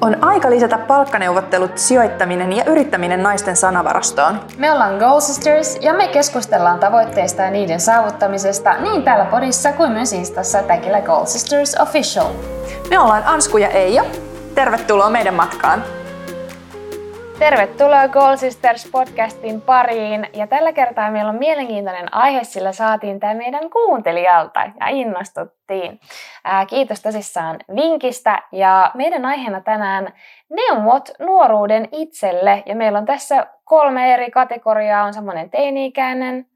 [0.00, 4.40] On aika lisätä palkkaneuvottelut, sijoittaminen ja yrittäminen naisten sanavarastoon.
[4.58, 9.92] Me ollaan Goal Sisters ja me keskustellaan tavoitteista ja niiden saavuttamisesta niin täällä podissa kuin
[9.92, 12.26] myös Instassa tagillä Goal Sisters Official.
[12.90, 14.04] Me ollaan Ansku ja Eija.
[14.54, 15.99] Tervetuloa meidän matkaan!
[17.40, 20.26] Tervetuloa Goal Sisters podcastin pariin.
[20.32, 26.00] Ja tällä kertaa meillä on mielenkiintoinen aihe, sillä saatiin tämä meidän kuuntelijalta ja innostuttiin.
[26.44, 28.42] Ää, kiitos tosissaan vinkistä.
[28.52, 30.12] Ja meidän aiheena tänään
[30.50, 32.62] neuvot nuoruuden itselle.
[32.66, 35.04] Ja meillä on tässä kolme eri kategoriaa.
[35.04, 36.46] On semmoinen teini-ikäinen,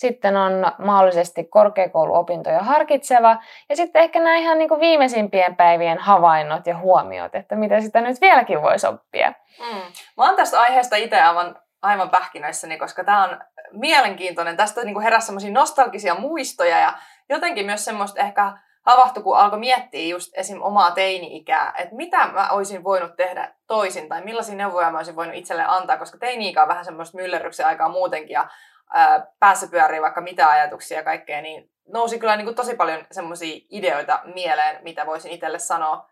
[0.00, 3.36] sitten on mahdollisesti korkeakouluopintoja harkitseva
[3.68, 8.00] ja sitten ehkä nämä ihan niin kuin viimeisimpien päivien havainnot ja huomiot, että mitä sitä
[8.00, 9.32] nyt vieläkin voisi oppia.
[9.58, 9.80] Mm.
[10.16, 13.40] Mä oon tästä aiheesta itse aivan, aivan pähkinöissäni, koska tämä on
[13.72, 14.56] mielenkiintoinen.
[14.56, 16.92] Tästä niin heräsi semmoisia nostalgisia muistoja ja
[17.28, 18.52] jotenkin myös semmoista ehkä
[18.86, 20.62] havahtui, kun alkoi miettiä just esim.
[20.62, 25.36] omaa teini-ikää, että mitä mä olisin voinut tehdä toisin tai millaisia neuvoja mä olisin voinut
[25.36, 28.48] itselle antaa, koska teini-ikä on vähän semmoista myllerryksen aikaa muutenkin ja
[28.94, 33.06] ää, päässä pyörii vaikka mitä ajatuksia ja kaikkea, niin nousi kyllä niin kuin tosi paljon
[33.10, 36.08] semmoisia ideoita mieleen, mitä voisin itselle sanoa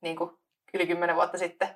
[0.00, 0.30] niin kuin
[0.74, 1.68] yli kymmenen vuotta sitten.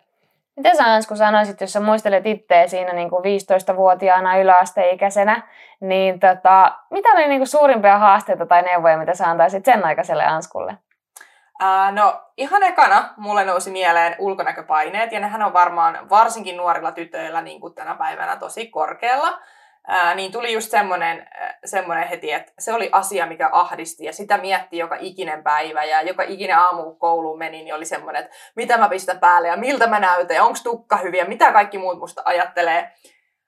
[0.56, 5.42] Mitä sä Ansku sanoisit, jos sä muistelet itseä siinä niin kuin 15-vuotiaana yläasteikäisenä,
[5.80, 10.24] niin tota, mitä oli niin kuin suurimpia haasteita tai neuvoja, mitä sä antaisit sen aikaiselle
[10.24, 10.76] Anskulle?
[11.60, 17.42] Ää, no ihan ekana mulle nousi mieleen ulkonäköpaineet, ja nehän on varmaan varsinkin nuorilla tytöillä
[17.42, 19.38] niin kuin tänä päivänä tosi korkealla
[19.88, 21.28] ää, niin tuli just semmoinen,
[21.64, 26.02] semmoinen heti, että se oli asia, mikä ahdisti ja sitä mietti joka ikinen päivä ja
[26.02, 29.86] joka ikinen aamu, kouluun meni, niin oli semmoinen, että mitä mä pistän päälle ja miltä
[29.86, 32.92] mä näytän ja onko tukka hyviä, mitä kaikki muut musta ajattelee.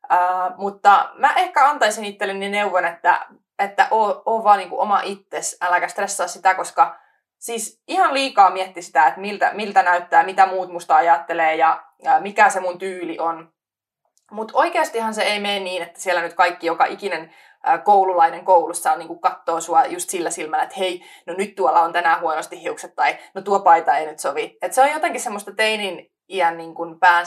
[0.08, 3.26] Ää, mutta mä ehkä antaisin itselleni neuvon, että,
[3.58, 6.96] että oo, oo vaan niin oma itses, äläkä stressaa sitä, koska
[7.38, 12.20] siis ihan liikaa mietti sitä, että miltä, miltä näyttää, mitä muut musta ajattelee ja, ja
[12.20, 13.55] mikä se mun tyyli on.
[14.30, 17.34] Mutta oikeastihan se ei mene niin, että siellä nyt kaikki, joka ikinen
[17.84, 21.92] koululainen koulussa on, niin kuin sua just sillä silmällä, että hei, no nyt tuolla on
[21.92, 24.58] tänään huonosti hiukset tai no tuo paita ei nyt sovi.
[24.62, 27.26] Et se on jotenkin semmoista teinin iän niin kuin pään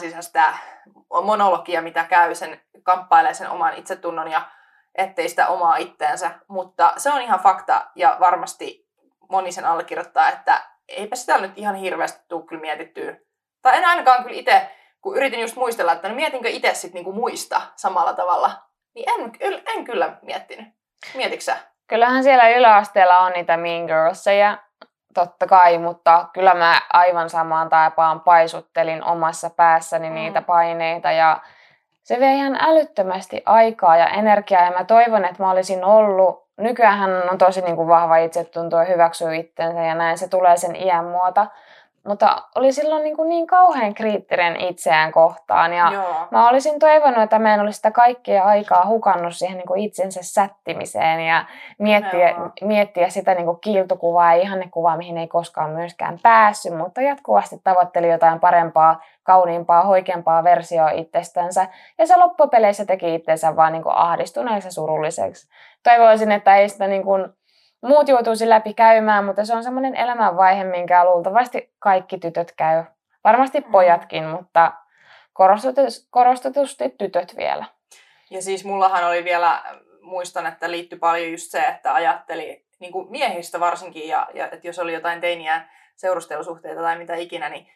[1.23, 4.41] monologia, mitä käy sen, kamppailee sen oman itsetunnon ja
[4.95, 6.31] ettei sitä omaa itteensä.
[6.47, 8.87] Mutta se on ihan fakta ja varmasti
[9.29, 13.17] moni sen allekirjoittaa, että eipä sitä nyt ihan hirveästi tule kyllä mietittyä.
[13.61, 14.71] Tai en ainakaan kyllä itse
[15.01, 18.51] kun yritin just muistella, että no mietinkö itse sitten niinku muista samalla tavalla,
[18.95, 20.67] niin en, en kyllä miettinyt.
[21.15, 21.51] Mietitkö?
[21.87, 24.57] Kyllähän siellä yläasteella on niitä Mean Girlsia,
[25.13, 30.15] totta kai, mutta kyllä mä aivan samaan taipaan paisuttelin omassa päässäni mm.
[30.15, 31.41] niitä paineita ja
[32.03, 37.29] se vei ihan älyttömästi aikaa ja energiaa ja mä toivon, että mä olisin ollut, nykyään
[37.31, 41.05] on tosi niin kuin vahva itsetunto ja hyväksyy itsensä ja näin se tulee sen iän
[41.05, 41.47] muuta,
[42.07, 45.73] mutta oli silloin niin, kuin niin kauhean kriittinen itseään kohtaan.
[45.73, 46.27] Ja Joo.
[46.31, 50.19] mä olisin toivonut, että mä en olisi sitä kaikkea aikaa hukannut siihen niin kuin itsensä
[50.23, 51.45] sättimiseen ja
[51.79, 57.55] miettiä, miettiä sitä niin kuin kiiltokuvaa ja ihannekuvaa, mihin ei koskaan myöskään päässyt, mutta jatkuvasti
[57.63, 61.67] tavoitteli jotain parempaa, kauniimpaa, hoikempaa versioa itsestänsä.
[61.97, 65.49] Ja se loppupeleissä teki itsensä vaan niin kuin ahdistuneeksi ja surulliseksi.
[65.83, 67.38] Toivoisin, että ei sitä niin kuin
[67.81, 72.83] muut joutuisi läpi käymään, mutta se on semmoinen elämänvaihe, minkä luultavasti kaikki tytöt käy.
[73.23, 73.71] Varmasti mm.
[73.71, 74.71] pojatkin, mutta
[76.09, 77.65] korostetusti tytöt vielä.
[78.29, 79.63] Ja siis mullahan oli vielä,
[80.01, 84.67] muistan, että liittyi paljon just se, että ajatteli niin kuin miehistä varsinkin, ja, ja että
[84.67, 85.61] jos oli jotain teiniä
[85.95, 87.67] seurustelusuhteita tai mitä ikinä, niin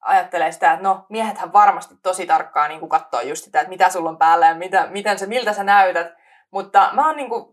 [0.00, 4.10] ajattelee sitä, että no miehethän varmasti tosi tarkkaan niin katsoo just sitä, että mitä sulla
[4.10, 6.19] on päällä ja mitä, miten se, miltä sä näytät.
[6.50, 7.52] Mutta mä oon niinku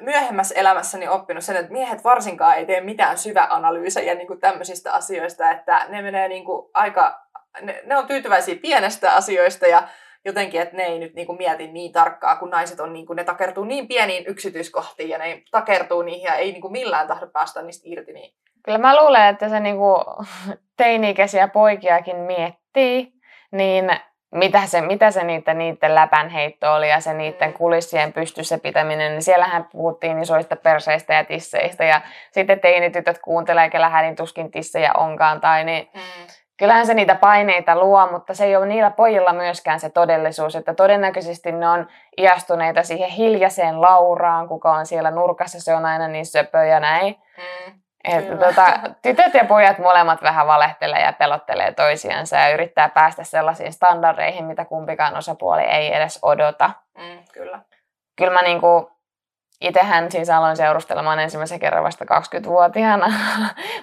[0.00, 5.86] myöhemmässä elämässäni oppinut sen, että miehet varsinkaan ei tee mitään syväanalyysejä niinku tämmöisistä asioista, että
[5.88, 7.20] ne menee niinku aika,
[7.60, 9.88] ne, ne on tyytyväisiä pienestä asioista ja
[10.24, 13.64] jotenkin, että ne ei nyt niinku mieti niin tarkkaa, kun naiset on, niinku, ne takertuu
[13.64, 18.12] niin pieniin yksityiskohtiin ja ne takertuu niihin ja ei niinku millään tahdo päästä niistä irti.
[18.12, 18.34] Niin.
[18.64, 20.04] Kyllä mä luulen, että se niinku
[20.76, 23.12] teini-ikäisiä poikiakin miettii,
[23.52, 23.90] niin
[24.34, 27.54] mitä se, mitä se niiden, niiden läpänheitto oli ja se niiden mm.
[27.54, 32.00] kulissien pystyssä pitäminen, niin siellähän puhuttiin isoista perseistä ja tisseistä ja
[32.32, 36.00] sitten teinitytöt kuuntelee, kellä hädin tuskin tissejä onkaan tai niin mm.
[36.56, 40.74] Kyllähän se niitä paineita luo, mutta se ei ole niillä pojilla myöskään se todellisuus, että
[40.74, 41.86] todennäköisesti ne on
[42.18, 47.16] iastuneita siihen hiljaiseen Lauraan, kuka on siellä nurkassa, se on aina niin söpö ja näin.
[47.36, 47.83] Mm.
[48.04, 48.66] Että tota,
[49.02, 54.64] tytöt ja pojat molemmat vähän valehtelee ja pelottelee toisiansa ja yrittää päästä sellaisiin standardeihin, mitä
[54.64, 56.70] kumpikaan osapuoli ei edes odota.
[56.98, 57.60] Mm, kyllä.
[58.16, 58.94] Kyllä mä niinku
[59.60, 63.08] itsehän siis aloin seurustelemaan ensimmäisen kerran vasta 20-vuotiaana.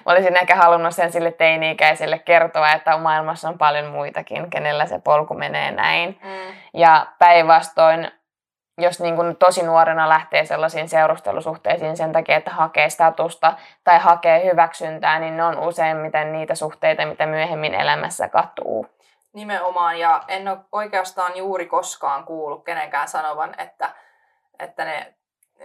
[0.06, 4.98] Mä olisin ehkä halunnut sen sille teini-ikäiselle kertoa, että maailmassa on paljon muitakin, kenellä se
[4.98, 6.20] polku menee näin.
[6.22, 6.54] Mm.
[6.74, 8.10] Ja päinvastoin,
[8.82, 14.44] jos niin kuin tosi nuorena lähtee sellaisiin seurustelusuhteisiin sen takia, että hakee statusta tai hakee
[14.44, 18.86] hyväksyntää, niin ne on useimmiten niitä suhteita, mitä myöhemmin elämässä katuu.
[19.32, 23.90] Nimenomaan, ja en ole oikeastaan juuri koskaan kuullut kenenkään sanovan, että,
[24.58, 25.14] että ne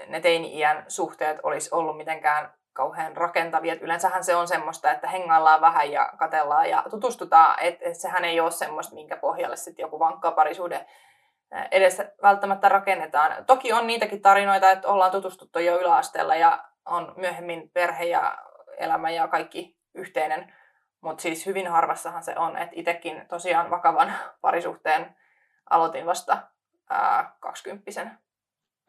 [0.07, 3.73] ne teini-iän suhteet olisi ollut mitenkään kauhean rakentavia.
[3.73, 8.25] Et yleensähän se on semmoista, että hengaillaan vähän ja katellaan ja tutustutaan, että et sehän
[8.25, 10.85] ei ole semmoista, minkä pohjalle sitten joku vankka parisuhde
[11.71, 13.45] edes välttämättä rakennetaan.
[13.45, 18.37] Toki on niitäkin tarinoita, että ollaan tutustuttu jo yläasteella ja on myöhemmin perhe ja
[18.77, 20.53] elämä ja kaikki yhteinen,
[21.01, 25.15] mutta siis hyvin harvassahan se on, että itsekin tosiaan vakavan parisuhteen
[25.69, 26.37] aloitin vasta
[27.39, 28.17] kaksikymppisen.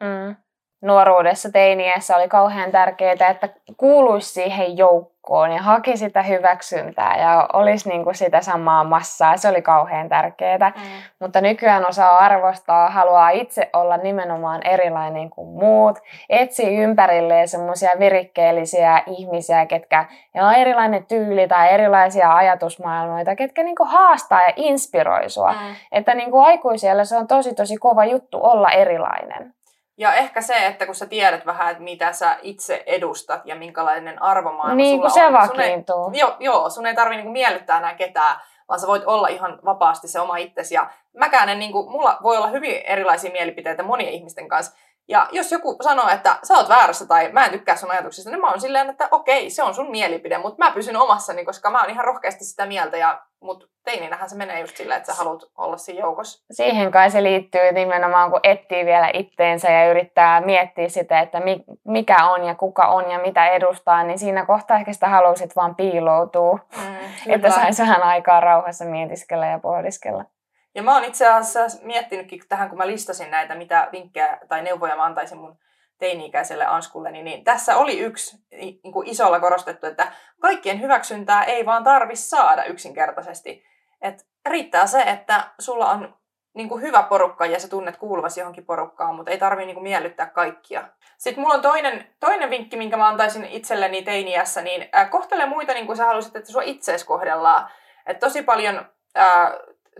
[0.03, 0.35] Mm
[0.81, 7.89] nuoruudessa, teiniässä oli kauhean tärkeää, että kuuluisi siihen joukkoon ja haki sitä hyväksyntää ja olisi
[7.89, 9.37] niin kuin sitä samaa massaa.
[9.37, 10.69] Se oli kauhean tärkeää.
[10.75, 10.83] Mm.
[11.19, 15.99] Mutta nykyään osaa arvostaa, haluaa itse olla nimenomaan erilainen kuin muut.
[16.29, 20.05] Etsii ympärilleen semmoisia virikkeellisiä ihmisiä, ketkä
[20.35, 25.51] on erilainen tyyli tai erilaisia ajatusmaailmoita, ketkä niin kuin haastaa ja inspiroi sua.
[25.51, 25.75] Mm.
[25.91, 29.53] Että niin kuin aikuisella se on tosi tosi kova juttu olla erilainen.
[29.99, 34.21] Ja ehkä se, että kun sä tiedät vähän, että mitä sä itse edustat ja minkälainen
[34.21, 35.33] arvomaailma niin, sulla se on.
[35.33, 36.03] vakiintuu.
[36.03, 39.27] Sun ei, joo, joo, sun ei tarvi niinku miellyttää enää ketään, vaan sä voit olla
[39.27, 40.75] ihan vapaasti se oma itsesi.
[40.75, 44.77] Ja mäkään en, niinku, mulla voi olla hyvin erilaisia mielipiteitä monien ihmisten kanssa.
[45.09, 48.41] Ja jos joku sanoo, että sä oot väärässä tai mä en tykkää sun ajatuksista, niin
[48.41, 51.81] mä oon silleen, että okei, se on sun mielipide, mutta mä pysyn omassani, koska mä
[51.81, 55.41] oon ihan rohkeasti sitä mieltä ja mutta teininähän se menee just silleen, että sä haluat
[55.57, 56.45] olla siinä joukossa.
[56.51, 61.41] Siihen kai se liittyy nimenomaan, kun etsii vielä itteensä ja yrittää miettiä sitä, että
[61.87, 65.75] mikä on ja kuka on ja mitä edustaa, niin siinä kohtaa ehkä sitä haluaisit vaan
[65.75, 66.95] piiloutua, mm,
[67.33, 70.25] että saisi vähän aikaa rauhassa mietiskellä ja pohdiskella.
[70.75, 74.95] Ja mä oon itse asiassa miettinytkin tähän, kun mä listasin näitä, mitä vinkkejä tai neuvoja
[74.95, 75.57] mä antaisin mun
[75.97, 80.11] teini-ikäiselle Anskulle, niin, niin tässä oli yksi niin kuin isolla korostettu, että
[80.41, 83.63] kaikkien hyväksyntää ei vaan tarvi saada yksinkertaisesti.
[84.01, 86.19] Et riittää se, että sulla on
[86.53, 89.83] niin kuin hyvä porukka ja sä tunnet kuuluvasi johonkin porukkaan, mutta ei tarvi niin kuin
[89.83, 90.87] miellyttää kaikkia.
[91.17, 95.85] Sitten mulla on toinen, toinen vinkki, minkä mä antaisin itselleni teiniässä, niin kohtele muita niin
[95.85, 97.69] kuin sä haluaisit, että sua itseesi kohdellaan.
[98.05, 99.51] Et tosi paljon äh,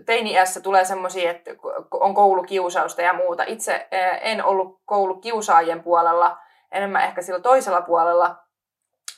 [0.06, 1.50] teini-iässä tulee semmoisia, että
[1.90, 3.42] on koulukiusausta ja muuta.
[3.46, 3.88] Itse
[4.20, 6.38] en ollut koulukiusaajien puolella,
[6.72, 8.36] enemmän ehkä sillä toisella puolella.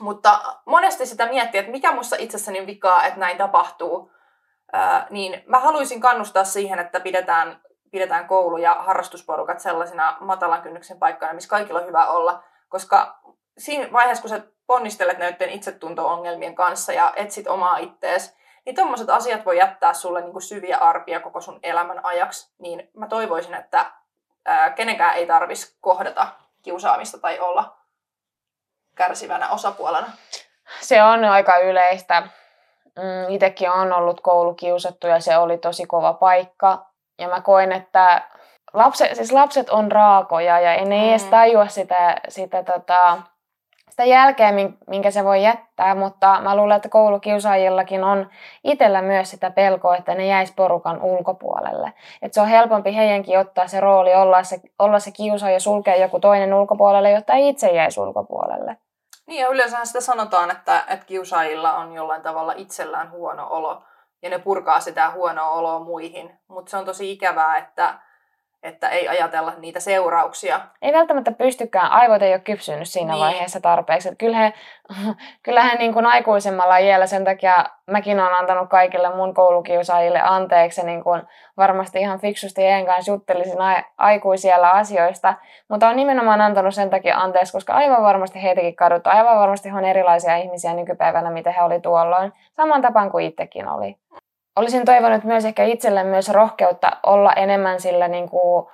[0.01, 4.13] Mutta monesti sitä miettii, että mikä musta itsessäni on vikaa, että näin tapahtuu.
[5.11, 7.61] niin mä haluaisin kannustaa siihen, että pidetään,
[7.91, 12.43] pidetään koulu ja harrastusporukat sellaisina matalan kynnyksen paikkoina, missä kaikilla on hyvä olla.
[12.69, 13.19] Koska
[13.59, 19.45] siinä vaiheessa, kun sä ponnistelet näiden itsetunto-ongelmien kanssa ja etsit omaa ittees, niin tommoset asiat
[19.45, 22.53] voi jättää sulle niin kuin syviä arpia koko sun elämän ajaksi.
[22.59, 23.93] Niin mä toivoisin, että
[24.47, 26.27] ää, kenenkään ei tarvitsisi kohdata
[26.63, 27.77] kiusaamista tai olla
[28.95, 30.07] kärsivänä osapuolena.
[30.81, 32.21] Se on aika yleistä.
[32.97, 36.87] Mm, Itsekin on ollut koulukiusattu ja se oli tosi kova paikka.
[37.19, 38.23] Ja mä koen, että
[38.73, 41.09] lapset, siis lapset on raakoja ja ei ne mm.
[41.09, 43.19] edes tajua sitä, sitä tota,
[43.93, 44.53] sitä jälkeä,
[44.87, 48.31] minkä se voi jättää, mutta mä luulen, että koulukiusaajillakin on
[48.65, 51.93] itsellä myös sitä pelkoa, että ne jäisi porukan ulkopuolelle.
[52.23, 55.97] Että se on helpompi heidänkin ottaa se rooli, olla se, olla se kiusaaja ja sulkea
[55.97, 58.77] joku toinen ulkopuolelle, jotta ei itse jäisi ulkopuolelle.
[59.27, 63.83] Niin ja yleensä sitä sanotaan, että, että kiusaajilla on jollain tavalla itsellään huono olo
[64.23, 66.39] ja ne purkaa sitä huonoa oloa muihin.
[66.49, 67.95] Mutta se on tosi ikävää, että
[68.63, 70.61] että ei ajatella niitä seurauksia.
[70.83, 73.21] Ei välttämättä pystykään, aivot ei ole kypsynyt siinä niin.
[73.21, 74.09] vaiheessa tarpeeksi.
[74.09, 74.53] Että kyllähän,
[75.45, 81.05] kyllähän niin kuin aikuisemmalla iällä sen takia mäkin olen antanut kaikille mun koulukiusaajille anteeksi niin
[81.05, 81.23] kuin
[81.57, 83.59] varmasti ihan fiksusti heidän kanssa juttelisin
[83.99, 85.35] aikuisiellä asioista,
[85.69, 89.85] mutta on nimenomaan antanut sen takia anteeksi, koska aivan varmasti heitäkin kaduttu, aivan varmasti on
[89.85, 93.97] erilaisia ihmisiä nykypäivänä, mitä he oli tuolloin, saman tapaan kuin itsekin oli
[94.57, 98.67] olisin toivonut myös ehkä itselle myös rohkeutta olla enemmän sillä niin kuin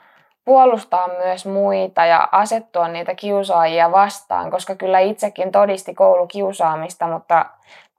[0.44, 7.46] puolustaa myös muita ja asettua niitä kiusaajia vastaan, koska kyllä itsekin todisti koulukiusaamista, mutta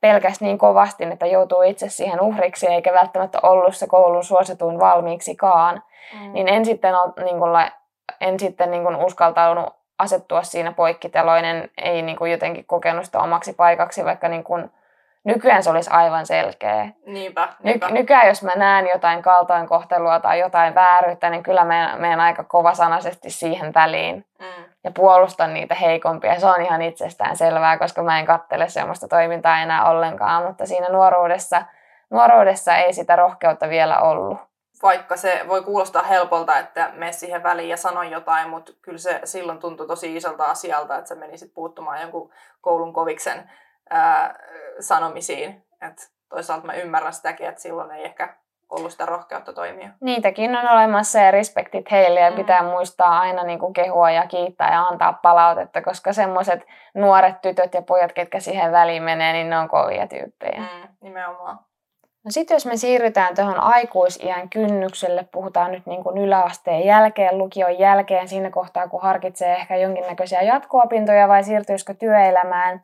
[0.01, 5.83] pelkästään niin kovasti, että joutuu itse siihen uhriksi eikä välttämättä ollut se koulun suosituin valmiiksikaan.
[6.19, 6.33] Mm.
[6.33, 6.93] Niin en sitten,
[7.23, 7.51] niin kuin,
[8.21, 13.53] en sitten niin kuin uskaltautunut asettua siinä poikkiteloinen, ei niin kuin jotenkin kokenut sitä omaksi
[13.53, 14.71] paikaksi, vaikka niin kuin
[15.23, 16.89] Nykyään se olisi aivan selkeä.
[17.05, 17.87] Niinpä, niinpä.
[17.87, 22.43] Ny- nykyään jos mä näen jotain kaltoinkohtelua tai jotain vääryyttä, niin kyllä meidän, meidän aika
[22.43, 24.25] kovasanaisesti siihen väliin.
[24.39, 24.63] Mm.
[24.83, 26.39] ja puolustan niitä heikompia.
[26.39, 30.89] Se on ihan itsestään selvää, koska mä en kattele semmoista toimintaa enää ollenkaan, mutta siinä
[30.89, 31.61] nuoruudessa,
[32.09, 34.37] nuoruudessa ei sitä rohkeutta vielä ollut.
[34.83, 39.21] Vaikka se voi kuulostaa helpolta, että me siihen väliin ja sano jotain, mutta kyllä se
[39.23, 43.49] silloin tuntui tosi isolta asialta, että sä menisit puuttumaan jonkun koulun koviksen
[43.89, 44.35] ää,
[44.79, 45.63] sanomisiin.
[45.81, 48.35] Et toisaalta mä ymmärrän sitäkin, että silloin ei ehkä
[48.69, 49.89] ollut sitä rohkeutta toimia.
[50.01, 52.35] Niitäkin on olemassa ja respektit heille ja mm.
[52.35, 57.73] pitää muistaa aina niin kuin kehua ja kiittää ja antaa palautetta, koska semmoiset nuoret tytöt
[57.73, 60.59] ja pojat, ketkä siihen väliin menee, niin ne on kovia tyyppejä.
[60.59, 61.59] Mm, nimenomaan.
[62.25, 67.79] No sitten jos me siirrytään tuohon aikuisiän kynnykselle, puhutaan nyt niin kuin yläasteen jälkeen, lukion
[67.79, 72.83] jälkeen, siinä kohtaa kun harkitsee ehkä jonkinnäköisiä jatko-opintoja vai siirtyisikö työelämään,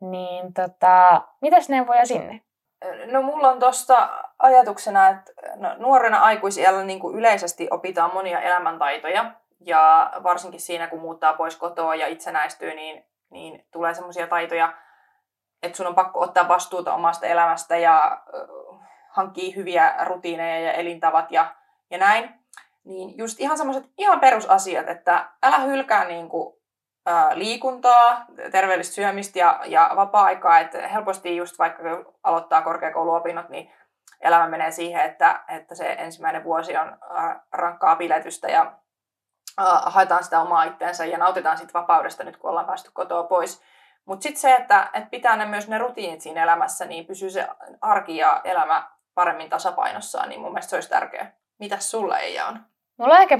[0.00, 2.40] niin tota, mitäs neuvoja sinne?
[3.06, 9.32] No mulla on tuosta ajatuksena, että no, nuorena aikuisiellä niin kuin yleisesti opitaan monia elämäntaitoja.
[9.60, 14.72] Ja varsinkin siinä, kun muuttaa pois kotoa ja itsenäistyy, niin, niin tulee semmoisia taitoja,
[15.62, 21.32] että sun on pakko ottaa vastuuta omasta elämästä ja äh, hankkii hyviä rutiineja ja elintavat
[21.32, 21.54] ja,
[21.90, 22.34] ja näin.
[22.84, 26.55] Niin just ihan semmoiset ihan perusasiat, että älä hylkää niin kuin
[27.34, 30.58] liikuntaa, terveellistä syömistä ja, ja vapaa-aikaa.
[30.58, 33.72] Että helposti just vaikka kun aloittaa korkeakouluopinnot, niin
[34.20, 36.98] elämä menee siihen, että, että se ensimmäinen vuosi on
[37.52, 38.72] rankkaa piletystä ja
[39.86, 43.62] haetaan sitä omaa itteensä ja nautitaan siitä vapaudesta nyt, kun ollaan päästy kotoa pois.
[44.04, 47.48] Mutta sitten se, että, että pitää ne myös ne rutiinit siinä elämässä, niin pysyy se
[47.80, 51.32] arki ja elämä paremmin tasapainossaan, niin mun mielestä se olisi tärkeää.
[51.58, 52.60] Mitäs sulla ei on?
[52.98, 53.38] Mulla on aika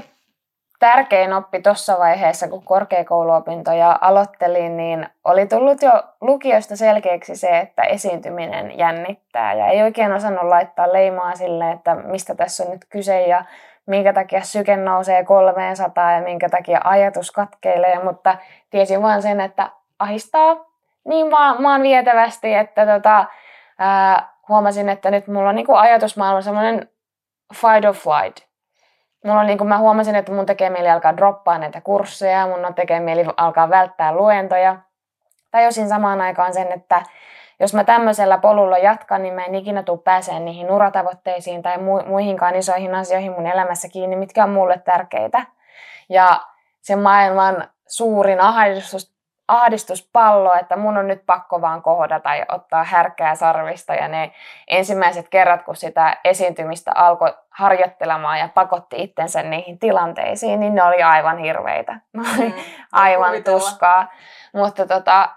[0.79, 5.91] tärkein oppi tuossa vaiheessa, kun korkeakouluopintoja aloittelin, niin oli tullut jo
[6.21, 9.53] lukiosta selkeäksi se, että esiintyminen jännittää.
[9.53, 13.45] Ja ei oikein osannut laittaa leimaa sille, että mistä tässä on nyt kyse ja
[13.85, 18.37] minkä takia syke nousee 300 ja minkä takia ajatus katkeilee, mutta
[18.69, 19.69] tiesin vaan sen, että
[19.99, 20.55] ahistaa
[21.05, 23.25] niin maan, maan vietävästi, että tota,
[23.79, 26.89] ää, huomasin, että nyt mulla on niin ajatusmaailma semmoinen
[27.53, 28.46] fight or flight
[29.27, 32.65] mulla on, niin kuin mä huomasin, että mun tekee mieli alkaa droppaa näitä kursseja, mun
[32.65, 34.77] on tekee mieli alkaa välttää luentoja.
[35.51, 37.01] Tajusin samaan aikaan sen, että
[37.59, 42.07] jos mä tämmöisellä polulla jatkan, niin mä en ikinä tule pääseen niihin uratavoitteisiin tai mu-
[42.07, 45.45] muihinkaan isoihin asioihin mun elämässä kiinni, mitkä on mulle tärkeitä.
[46.09, 46.39] Ja
[46.81, 49.16] se maailman suurin ahdistus,
[49.47, 53.95] ahdistuspallo, että mun on nyt pakko vaan kohdata ja ottaa härkää sarvista.
[53.95, 54.31] Ja ne
[54.67, 61.03] ensimmäiset kerrat, kun sitä esiintymistä alkoi harjoittelemaan ja pakotti itsensä niihin tilanteisiin, niin ne oli
[61.03, 61.99] aivan hirveitä.
[62.13, 62.53] Mm,
[62.91, 64.11] aivan tuskaa.
[64.53, 65.29] Mutta tota,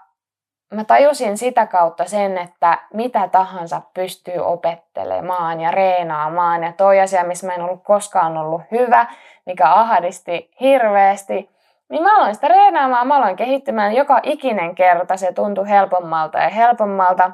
[0.73, 6.63] mä tajusin sitä kautta sen, että mitä tahansa pystyy opettelemaan ja reenaamaan.
[6.63, 9.05] Ja toi asia, missä mä en ollut koskaan ollut hyvä,
[9.45, 11.49] mikä ahdisti hirveästi,
[11.91, 16.49] niin mä aloin sitä reenaamaan, mä aloin kehittymään joka ikinen kerta, se tuntui helpommalta ja
[16.49, 17.31] helpommalta.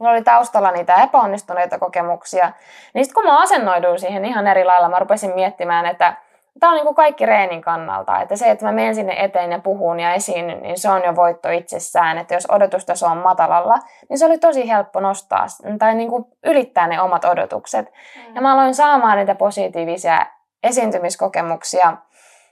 [0.00, 2.52] Mulla oli taustalla niitä epäonnistuneita kokemuksia.
[2.94, 6.16] Niin sitten kun mä asennoiduin siihen ihan eri lailla, mä rupesin miettimään, että
[6.60, 8.20] tämä on niin kuin kaikki reenin kannalta.
[8.20, 11.16] Että se, että mä menen sinne eteen ja puhun ja esiin, niin se on jo
[11.16, 12.18] voitto itsessään.
[12.18, 15.46] Että jos odotustaso on matalalla, niin se oli tosi helppo nostaa
[15.78, 17.86] tai niin kuin ylittää ne omat odotukset.
[17.86, 18.34] Mm.
[18.34, 20.26] Ja mä aloin saamaan niitä positiivisia
[20.62, 21.96] esiintymiskokemuksia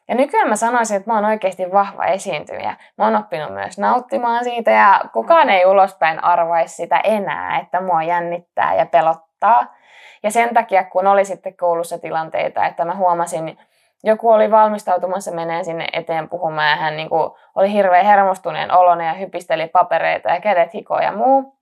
[0.09, 2.77] ja nykyään mä sanoisin, että mä oon oikeasti vahva esiintyjä.
[2.99, 8.03] Mä oon oppinut myös nauttimaan siitä ja kukaan ei ulospäin arvaisi sitä enää, että mua
[8.03, 9.75] jännittää ja pelottaa.
[10.23, 13.59] Ja sen takia, kun oli sitten koulussa tilanteita, että mä huomasin,
[14.05, 19.07] joku oli valmistautumassa menee sinne eteen puhumaan ja hän niin kuin oli hirveän hermostuneen olonen
[19.07, 21.60] ja hypisteli papereita ja kädet hikoja ja muu.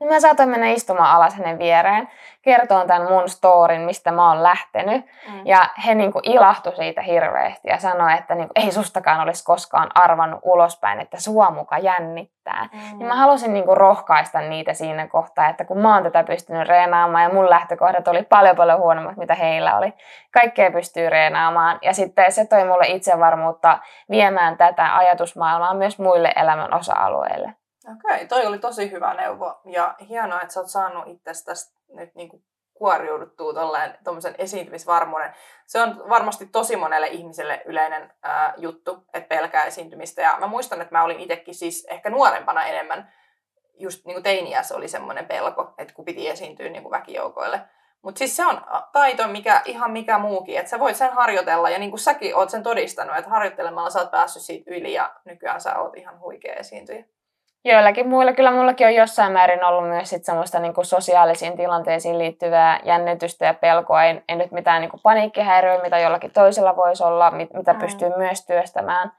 [0.00, 2.08] Niin mä saatoin mennä istumaan alas hänen viereen,
[2.42, 5.06] kertoa tämän mun storin, mistä mä oon lähtenyt.
[5.28, 5.46] Mm.
[5.46, 9.44] Ja he niin kuin ilahtu siitä hirveästi ja sanoi, että niin kuin, ei sustakaan olisi
[9.44, 12.68] koskaan arvannut ulospäin, että sua muka jännittää.
[12.72, 12.98] Mm.
[12.98, 16.68] Niin mä halusin niin kuin rohkaista niitä siinä kohtaa, että kun mä oon tätä pystynyt
[16.68, 19.92] reenaamaan ja mun lähtökohdat oli paljon paljon huonommat, mitä heillä oli.
[20.32, 21.78] Kaikkea pystyy reenaamaan.
[21.82, 23.78] Ja sitten se toi mulle itsevarmuutta
[24.10, 27.54] viemään tätä ajatusmaailmaa myös muille elämän osa-alueille.
[27.92, 32.42] Okei, toi oli tosi hyvä neuvo ja hienoa, että sä oot saanut itsestäsi nyt niinku
[32.74, 33.52] kuoriuduttua
[34.04, 35.34] tuommoisen esiintymisvarmuuden.
[35.66, 40.22] Se on varmasti tosi monelle ihmiselle yleinen ää, juttu, että pelkää esiintymistä.
[40.22, 43.12] Ja mä muistan, että mä olin itsekin siis ehkä nuorempana enemmän,
[43.78, 47.60] just niin kuin teiniässä oli semmoinen pelko, että kun piti esiintyä niin kuin väkijoukoille.
[48.02, 48.60] Mutta siis se on
[48.92, 52.50] taito, mikä ihan mikä muukin, että sä voit sen harjoitella ja niin kuin säkin oot
[52.50, 56.54] sen todistanut, että harjoittelemalla sä oot päässyt siitä yli ja nykyään sä oot ihan huikea
[56.54, 57.04] esiintyjä
[57.72, 62.18] joillakin muilla, kyllä mullakin on jossain määrin ollut myös sit semmoista niin kuin sosiaalisiin tilanteisiin
[62.18, 64.04] liittyvää jännitystä ja pelkoa.
[64.04, 67.78] Ei, ei nyt mitään niin kuin paniikkihäiriöä, mitä jollakin toisella voisi olla, mit, mitä mm.
[67.78, 69.12] pystyy myös työstämään.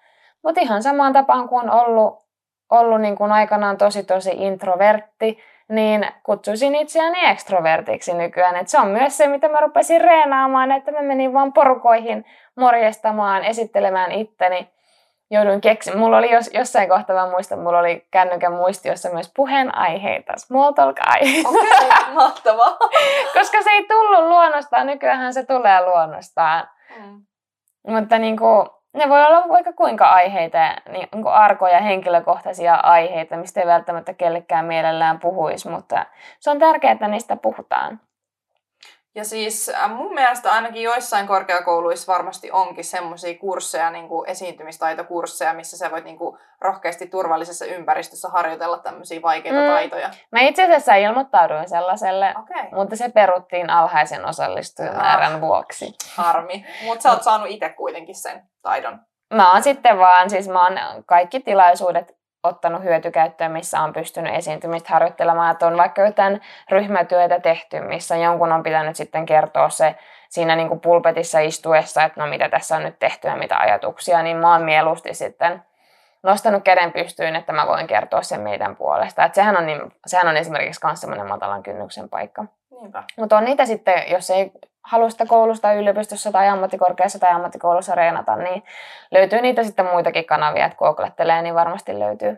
[0.43, 2.25] Mutta ihan samaan tapaan kuin on ollut,
[2.71, 5.39] ollut niin kuin aikanaan tosi tosi introvertti,
[5.69, 8.55] niin kutsuisin itseäni ekstrovertiksi nykyään.
[8.55, 12.25] Et se on myös se, mitä mä rupesin reenaamaan, että mä menin vaan porukoihin
[12.55, 14.76] morjestamaan, esittelemään itteni.
[15.31, 15.99] Jouduin keksimään.
[15.99, 20.97] Mulla oli jos, jossain kohtaa, mä muistan, mulla oli kännykän muistiossa myös puheenaiheita, small talk
[21.05, 21.49] aiheita.
[21.49, 22.77] Okei, okay, mahtavaa.
[23.37, 26.69] Koska se ei tullut luonnostaan, nykyään se tulee luonnostaan.
[26.99, 27.21] Mm.
[27.87, 33.61] Mutta niin kuin, ne voi olla vaikka kuinka aiheita, niin kuin arkoja, henkilökohtaisia aiheita, mistä
[33.61, 36.05] ei välttämättä kellekään mielellään puhuisi, mutta
[36.39, 37.99] se on tärkeää, että niistä puhutaan.
[39.17, 45.53] Ja siis äh, mun mielestä ainakin joissain korkeakouluissa varmasti onkin semmoisia kursseja, niin kuin esiintymistaitokursseja,
[45.53, 49.67] missä sä voit niin kuin rohkeasti turvallisessa ympäristössä harjoitella tämmöisiä vaikeita mm.
[49.67, 50.09] taitoja.
[50.31, 52.69] Mä itse asiassa ilmoittauduin sellaiselle, okay.
[52.71, 55.95] mutta se peruttiin alhaisen osallistujamäärän ah, vuoksi.
[56.15, 58.99] Harmi, mutta sä oot saanut itse kuitenkin sen taidon.
[59.33, 64.93] Mä oon sitten vaan, siis mä oon kaikki tilaisuudet ottanut hyötykäyttöön, missä on pystynyt esiintymistä
[64.93, 65.51] harjoittelemaan.
[65.51, 69.95] Että on vaikka jotain ryhmätyötä tehty, missä jonkun on pitänyt sitten kertoa se
[70.29, 74.21] siinä niin kuin pulpetissa istuessa, että no mitä tässä on nyt tehty ja mitä ajatuksia,
[74.23, 75.63] niin mä oon mieluusti sitten
[76.23, 79.25] nostanut käden pystyyn, että mä voin kertoa sen meidän puolesta.
[79.25, 82.45] Että sehän, on niin, sehän on esimerkiksi myös semmoinen matalan kynnyksen paikka.
[83.17, 84.51] Mutta on niitä sitten, jos ei
[84.87, 88.63] halua sitä koulusta yliopistossa tai ammattikorkeassa tai ammattikoulussa reenata, niin
[89.11, 92.37] löytyy niitä sitten muitakin kanavia, että googlettelee, niin varmasti löytyy.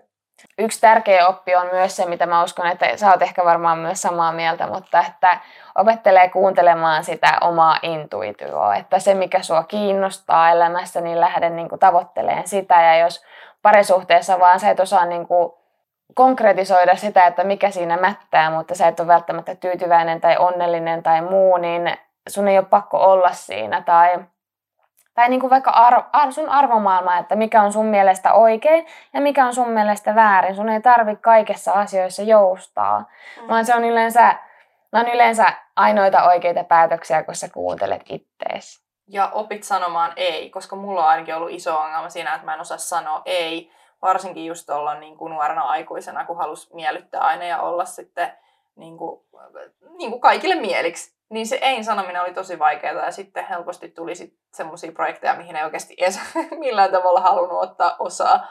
[0.57, 4.01] Yksi tärkeä oppi on myös se, mitä mä uskon, että sä oot ehkä varmaan myös
[4.01, 5.39] samaa mieltä, mutta että
[5.75, 11.79] opettelee kuuntelemaan sitä omaa intuitioa, että se mikä sua kiinnostaa elämässä, niin lähde niin kuin
[11.79, 13.25] tavoitteleen sitä ja jos
[13.61, 15.51] parisuhteessa vaan sä et osaa niin kuin
[16.13, 21.21] konkretisoida sitä, että mikä siinä mättää, mutta sä et ole välttämättä tyytyväinen tai onnellinen tai
[21.21, 21.97] muu, niin
[22.29, 23.81] sun ei ole pakko olla siinä.
[23.81, 24.19] Tai,
[25.13, 29.21] tai niin kuin vaikka arvo, ar, sun arvomaailma, että mikä on sun mielestä oikein ja
[29.21, 30.55] mikä on sun mielestä väärin.
[30.55, 33.47] Sun ei tarvi kaikessa asioissa joustaa, mm.
[33.47, 34.35] vaan se on yleensä,
[34.91, 38.89] ne on yleensä ainoita oikeita päätöksiä, kun sä kuuntelet ittees.
[39.07, 42.61] Ja opit sanomaan ei, koska mulla on ainakin ollut iso ongelma siinä, että mä en
[42.61, 47.61] osaa sanoa ei varsinkin just olla niin kuin nuorena aikuisena, kun halusi miellyttää aina ja
[47.61, 48.31] olla sitten
[48.75, 49.21] niin kuin,
[49.97, 51.18] niin kuin kaikille mieliksi.
[51.29, 54.13] Niin se ei-sanominen oli tosi vaikeaa ja sitten helposti tuli
[54.53, 56.19] semmoisia projekteja, mihin ei oikeasti edes
[56.59, 58.47] millään tavalla halunnut ottaa osaa.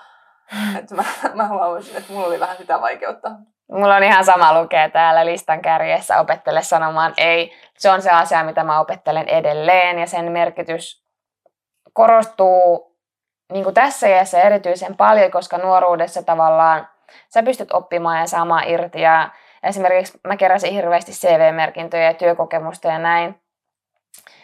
[0.79, 3.31] Että mä, mä huomasin, että mulla oli vähän sitä vaikeutta.
[3.73, 7.53] Mulla on ihan sama lukee täällä listan kärjessä opettele sanomaan ei.
[7.79, 11.05] Se on se asia, mitä mä opettelen edelleen ja sen merkitys
[11.93, 12.97] korostuu
[13.53, 16.89] niin kuin tässä iässä erityisen paljon, koska nuoruudessa tavallaan
[17.29, 19.01] sä pystyt oppimaan ja saamaan irti.
[19.01, 19.31] Ja
[19.63, 23.41] esimerkiksi mä keräsin hirveästi CV-merkintöjä ja työkokemusta ja näin.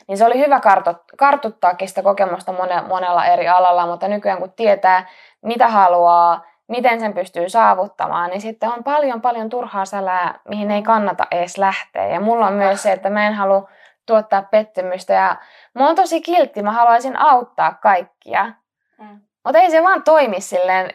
[0.09, 0.61] Niin se oli hyvä
[1.19, 2.55] kartuttaakin sitä kokemusta
[2.89, 5.07] monella eri alalla, mutta nykyään kun tietää,
[5.43, 10.83] mitä haluaa, miten sen pystyy saavuttamaan, niin sitten on paljon paljon turhaa sälää, mihin ei
[10.83, 12.07] kannata edes lähteä.
[12.07, 13.69] Ja mulla on myös se, että mä en halua
[14.07, 15.37] tuottaa pettymystä ja
[15.75, 18.53] mä oon tosi kiltti, mä haluaisin auttaa kaikkia.
[18.99, 19.21] Mm.
[19.45, 20.91] Mutta ei se vaan toimi silleen,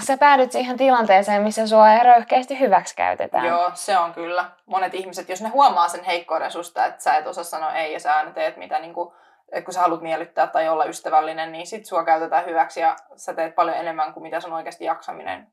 [0.00, 3.46] sä päädyt siihen tilanteeseen, missä sua röyhkeästi hyväksi käytetään.
[3.46, 4.44] Joo, se on kyllä.
[4.66, 8.00] Monet ihmiset, jos ne huomaa sen heikkouden susta, että sä et osaa sanoa ei ja
[8.00, 9.12] sä aina teet mitä niin kuin,
[9.64, 13.54] kun sä haluat miellyttää tai olla ystävällinen, niin sit sua käytetään hyväksi ja sä teet
[13.54, 15.46] paljon enemmän kuin mitä sun oikeasti jaksaminen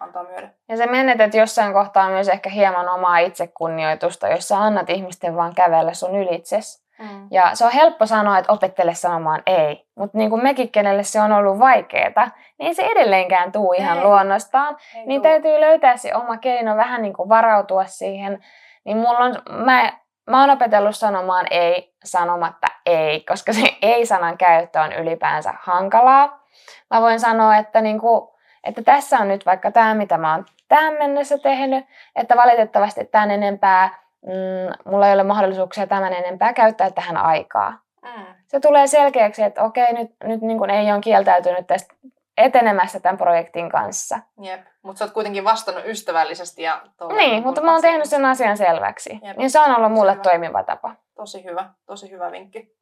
[0.00, 0.54] antaa myöden.
[0.68, 5.54] Ja se menetät jossain kohtaa myös ehkä hieman omaa itsekunnioitusta, jos sä annat ihmisten vaan
[5.54, 6.83] kävellä sun ylitses.
[6.98, 7.28] Mm.
[7.30, 9.86] Ja se on helppo sanoa, että opettele sanomaan ei.
[9.94, 14.04] Mutta niin kuin mekin, kenelle se on ollut vaikeaa, niin se edelleenkään tuu ihan ei.
[14.04, 14.76] luonnostaan.
[14.94, 15.30] Ei niin tuu.
[15.30, 18.44] täytyy löytää se oma keino vähän niin kuin varautua siihen.
[18.84, 19.92] Niin mulla on, mä,
[20.30, 26.44] mä oon opetellut sanomaan ei sanomatta ei, koska se ei-sanan käyttö on ylipäänsä hankalaa.
[26.90, 28.28] Mä voin sanoa, että, niin kuin,
[28.64, 31.84] että tässä on nyt vaikka tämä, mitä mä oon tähän mennessä tehnyt,
[32.16, 37.78] että valitettavasti tämän enempää mm, mulla ei ole mahdollisuuksia tämän enempää käyttää tähän aikaa.
[38.02, 38.24] Mm.
[38.46, 41.94] Se tulee selkeäksi, että okei, nyt, nyt niin kuin ei ole kieltäytynyt tästä
[42.36, 44.18] etenemässä tämän projektin kanssa.
[44.40, 46.62] Jep, mutta sä oot kuitenkin vastannut ystävällisesti.
[46.62, 49.20] Ja niin, niin mutta mä oon tehnyt sen asian selväksi.
[49.22, 49.36] Jep.
[49.36, 50.22] Niin se on ollut mulle hyvä.
[50.22, 50.94] toimiva tapa.
[51.14, 52.74] Tosi hyvä, tosi hyvä vinkki.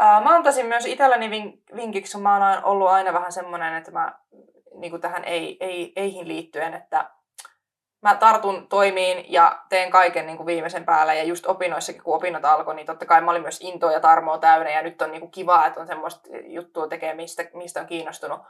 [0.00, 3.90] Uh, mä antaisin myös itselleni vink- vinkiksi, kun mä oon ollut aina vähän semmoinen, että
[3.90, 4.12] mä
[4.74, 7.10] niin kuin tähän ei, ei, eihin liittyen, että
[8.02, 11.14] mä tartun toimiin ja teen kaiken niin kuin viimeisen päällä.
[11.14, 14.38] Ja just opinnoissakin, kun opinnot alkoi, niin totta kai mä olin myös intoa ja tarmoa
[14.38, 14.70] täynnä.
[14.70, 18.40] Ja nyt on niin kuin kiva, että on semmoista juttua tekemistä, mistä on kiinnostunut.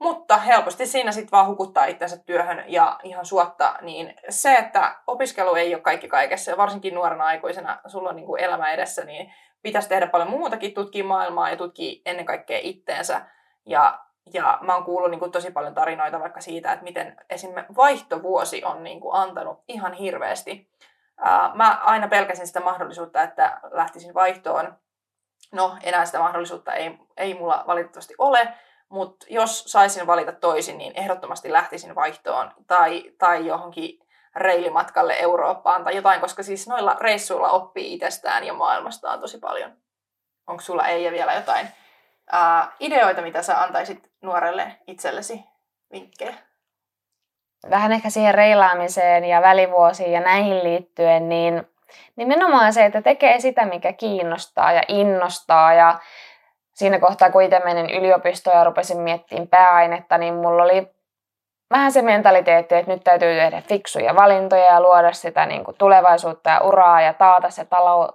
[0.00, 5.54] Mutta helposti siinä sitten vaan hukuttaa itsensä työhön ja ihan suotta, niin se, että opiskelu
[5.54, 9.88] ei ole kaikki kaikessa, varsinkin nuorena aikuisena sulla on niin kuin elämä edessä, niin pitäisi
[9.88, 13.20] tehdä paljon muutakin, tutkia maailmaa ja tutkia ennen kaikkea itteensä.
[13.66, 13.98] Ja
[14.34, 18.64] ja mä oon kuullut niin kuin, tosi paljon tarinoita vaikka siitä, että miten esimerkiksi vaihtovuosi
[18.64, 20.70] on niin kuin, antanut ihan hirveästi.
[21.18, 24.76] Ää, mä aina pelkäsin sitä mahdollisuutta, että lähtisin vaihtoon.
[25.52, 28.48] No, enää sitä mahdollisuutta ei, ei mulla valitettavasti ole,
[28.88, 33.98] mutta jos saisin valita toisin, niin ehdottomasti lähtisin vaihtoon tai, tai johonkin
[34.36, 39.76] reilimatkalle Eurooppaan tai jotain, koska siis noilla reissuilla oppii itsestään ja maailmastaan tosi paljon.
[40.46, 41.68] Onko sulla ei vielä jotain
[42.32, 45.44] ää, ideoita, mitä sä antaisit nuorelle itsellesi
[45.92, 46.34] vinkkejä?
[47.70, 51.68] Vähän ehkä siihen reilaamiseen ja välivuosiin ja näihin liittyen, niin
[52.16, 55.98] nimenomaan se, että tekee sitä, mikä kiinnostaa ja innostaa ja
[56.74, 60.90] siinä kohtaa, kun itse menin yliopistoon ja rupesin miettimään pääainetta, niin mulla oli
[61.70, 66.50] vähän se mentaliteetti, että nyt täytyy tehdä fiksuja valintoja ja luoda sitä niin kuin tulevaisuutta
[66.50, 67.66] ja uraa ja taata se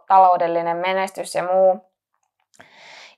[0.07, 1.93] taloudellinen menestys ja muu.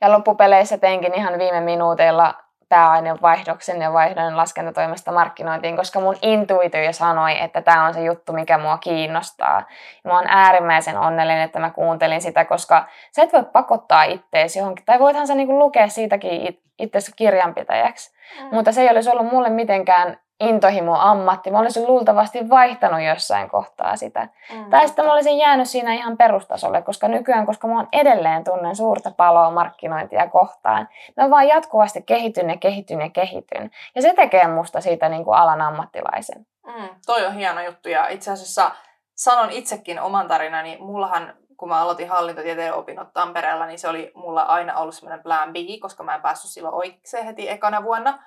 [0.01, 2.33] Ja loppupeleissä teinkin ihan viime minuuteilla
[2.69, 8.57] pääainevaihdoksen ja vaihdon laskentatoimesta markkinointiin, koska mun intuitio sanoi, että tämä on se juttu, mikä
[8.57, 9.63] mua kiinnostaa.
[10.03, 14.59] Ja mä oon äärimmäisen onnellinen, että mä kuuntelin sitä, koska sä et voi pakottaa itteesi
[14.59, 18.55] johonkin, tai voithan sä niinku lukea siitäkin itse kirjanpitäjäksi, mm.
[18.55, 21.51] mutta se ei olisi ollut mulle mitenkään intohimo ammatti.
[21.51, 24.27] Mä olisin luultavasti vaihtanut jossain kohtaa sitä.
[24.53, 24.69] Mm.
[24.69, 29.11] Tai sitten mä olisin jäänyt siinä ihan perustasolle, koska nykyään, koska mä edelleen tunnen suurta
[29.11, 33.71] paloa markkinointia kohtaan, mä vaan jatkuvasti kehityn ja kehityn ja kehityn.
[33.95, 36.47] Ja se tekee musta siitä niin kuin alan ammattilaisen.
[36.65, 38.71] Mm, toi on hieno juttu ja itse asiassa
[39.15, 40.77] sanon itsekin oman tarinani.
[40.79, 45.53] Mullahan kun mä aloitin hallintotieteen opinnot Tampereella, niin se oli mulla aina ollut semmoinen plan
[45.53, 48.19] B, koska mä en päässyt silloin oikein heti ekana vuonna.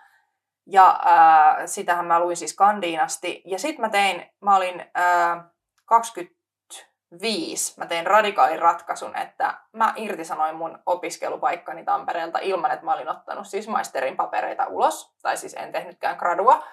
[0.71, 3.43] Ja ää, sitähän mä luin siis kandiinasti.
[3.45, 5.45] Ja sitten mä tein, mä olin ää,
[5.85, 13.09] 25, mä tein radikaalin ratkaisun, että mä irtisanoin mun opiskelupaikkani Tampereelta ilman, että mä olin
[13.09, 15.15] ottanut siis maisterin papereita ulos.
[15.23, 16.65] Tai siis en tehnytkään gradua.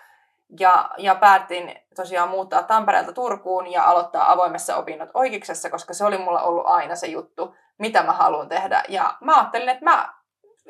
[0.60, 6.18] Ja, ja päätin tosiaan muuttaa Tampereelta Turkuun ja aloittaa avoimessa opinnot oikeuksessa, koska se oli
[6.18, 8.84] mulla ollut aina se juttu, mitä mä haluan tehdä.
[8.88, 10.14] Ja mä ajattelin, että mä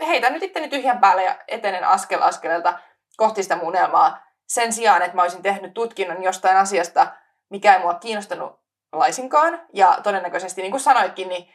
[0.08, 2.80] heitän nyt itteni tyhjän päälle ja etenen askel askeleelta
[3.18, 7.08] kohti sitä mun unelmaa sen sijaan, että mä olisin tehnyt tutkinnon jostain asiasta,
[7.50, 8.60] mikä ei mua kiinnostanut
[8.92, 9.62] laisinkaan.
[9.74, 11.50] Ja todennäköisesti, niin kuin sanoitkin, niin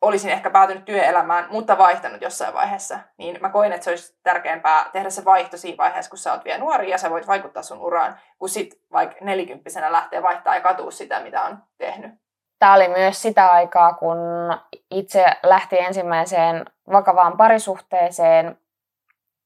[0.00, 2.98] olisin ehkä päätynyt työelämään, mutta vaihtanut jossain vaiheessa.
[3.16, 6.44] Niin mä koin, että se olisi tärkeämpää tehdä se vaihto siinä vaiheessa, kun sä oot
[6.44, 10.60] vielä nuori ja sä voit vaikuttaa sun uraan, kun sit vaikka nelikymppisenä lähtee vaihtaa ja
[10.60, 12.12] katua sitä, mitä on tehnyt.
[12.58, 14.18] Tämä oli myös sitä aikaa, kun
[14.90, 18.58] itse lähti ensimmäiseen vakavaan parisuhteeseen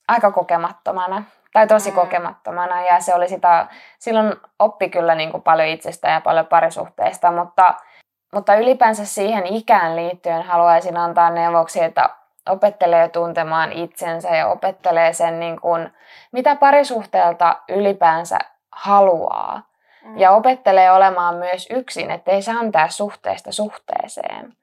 [0.09, 1.95] aika kokemattomana tai tosi mm.
[1.95, 3.67] kokemattomana ja se oli sitä,
[3.99, 7.75] silloin oppi kyllä niin kuin paljon itsestä ja paljon parisuhteista, mutta,
[8.33, 12.11] mutta ylipäänsä siihen ikään liittyen haluaisin antaa neuvoksi, että
[12.49, 15.93] opettelee tuntemaan itsensä ja opettelee sen, niin kuin,
[16.33, 18.39] mitä parisuhteelta ylipäänsä
[18.73, 19.63] haluaa.
[20.05, 20.19] Mm.
[20.19, 24.57] Ja opettelee olemaan myös yksin, ettei se antaa suhteesta suhteeseen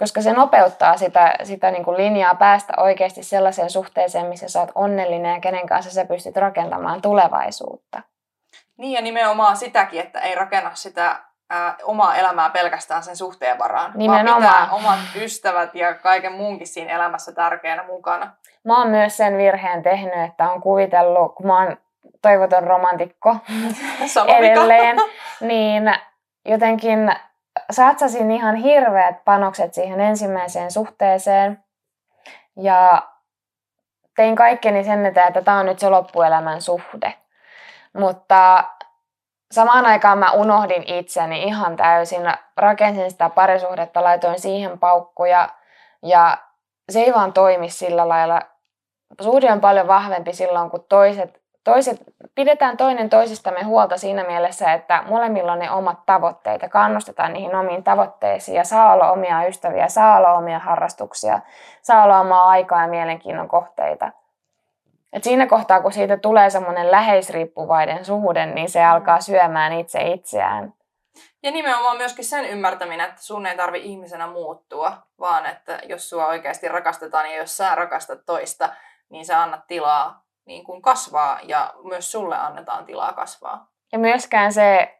[0.00, 4.70] koska se nopeuttaa sitä, sitä niin kuin linjaa päästä oikeasti sellaiseen suhteeseen, missä sä oot
[4.74, 8.02] onnellinen ja kenen kanssa sä pystyt rakentamaan tulevaisuutta.
[8.76, 11.16] Niin ja nimenomaan sitäkin, että ei rakenna sitä
[11.50, 14.42] ää, omaa elämää pelkästään sen suhteen varaan, nimenomaan.
[14.42, 18.30] vaan pitää omat ystävät ja kaiken muunkin siinä elämässä tärkeänä mukana.
[18.64, 21.76] Mä oon myös sen virheen tehnyt, että on kuvitellut, kun mä oon
[22.22, 23.36] toivoton romantikko
[24.38, 24.96] edelleen,
[25.40, 25.94] niin
[26.44, 27.12] jotenkin
[27.70, 31.64] satsasin ihan hirveät panokset siihen ensimmäiseen suhteeseen.
[32.56, 33.02] Ja
[34.16, 37.14] tein kaikkeni sen eteen, että tämä on nyt se loppuelämän suhde.
[37.92, 38.64] Mutta
[39.52, 42.22] samaan aikaan mä unohdin itseni ihan täysin.
[42.56, 45.48] Rakensin sitä parisuhdetta, laitoin siihen paukkuja
[46.02, 46.38] ja
[46.90, 48.40] se ei vaan toimi sillä lailla.
[49.20, 52.00] Suhde on paljon vahvempi silloin, kun toiset toiset,
[52.34, 57.54] pidetään toinen toisistamme huolta siinä mielessä, että molemmilla on ne omat tavoitteet ja kannustetaan niihin
[57.54, 61.40] omiin tavoitteisiin ja saa olla omia ystäviä, saa olla omia harrastuksia,
[61.82, 64.12] saa olla omaa aikaa ja mielenkiinnon kohteita.
[65.12, 70.74] Et siinä kohtaa, kun siitä tulee semmoinen läheisriippuvainen suhde, niin se alkaa syömään itse itseään.
[71.42, 76.26] Ja nimenomaan myöskin sen ymmärtäminen, että sun ei tarvi ihmisenä muuttua, vaan että jos sua
[76.26, 78.68] oikeasti rakastetaan ja jos sä rakastat toista,
[79.08, 83.66] niin sä annat tilaa niin kuin kasvaa ja myös sulle annetaan tilaa kasvaa.
[83.92, 84.98] Ja myöskään se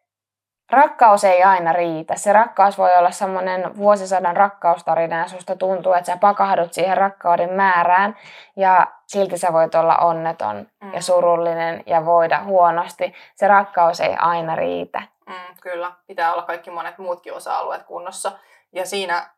[0.71, 2.17] rakkaus ei aina riitä.
[2.17, 7.53] Se rakkaus voi olla semmoinen vuosisadan rakkaustarina ja susta tuntuu, että sä pakahdut siihen rakkauden
[7.53, 8.17] määrään
[8.57, 10.95] ja silti sä voit olla onneton mm.
[10.95, 13.15] ja surullinen ja voida huonosti.
[13.35, 15.03] Se rakkaus ei aina riitä.
[15.27, 18.33] Mm, kyllä, pitää olla kaikki monet muutkin osa-alueet kunnossa.
[18.73, 19.31] Ja siinä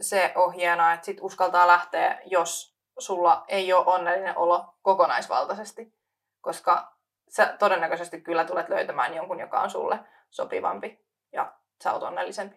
[0.00, 5.92] se on hienoa, että sit uskaltaa lähteä, jos sulla ei ole onnellinen olo kokonaisvaltaisesti,
[6.40, 6.92] koska
[7.28, 9.98] sä todennäköisesti kyllä tulet löytämään jonkun, joka on sulle
[10.30, 12.56] sopivampi ja sä oot onnellisempi.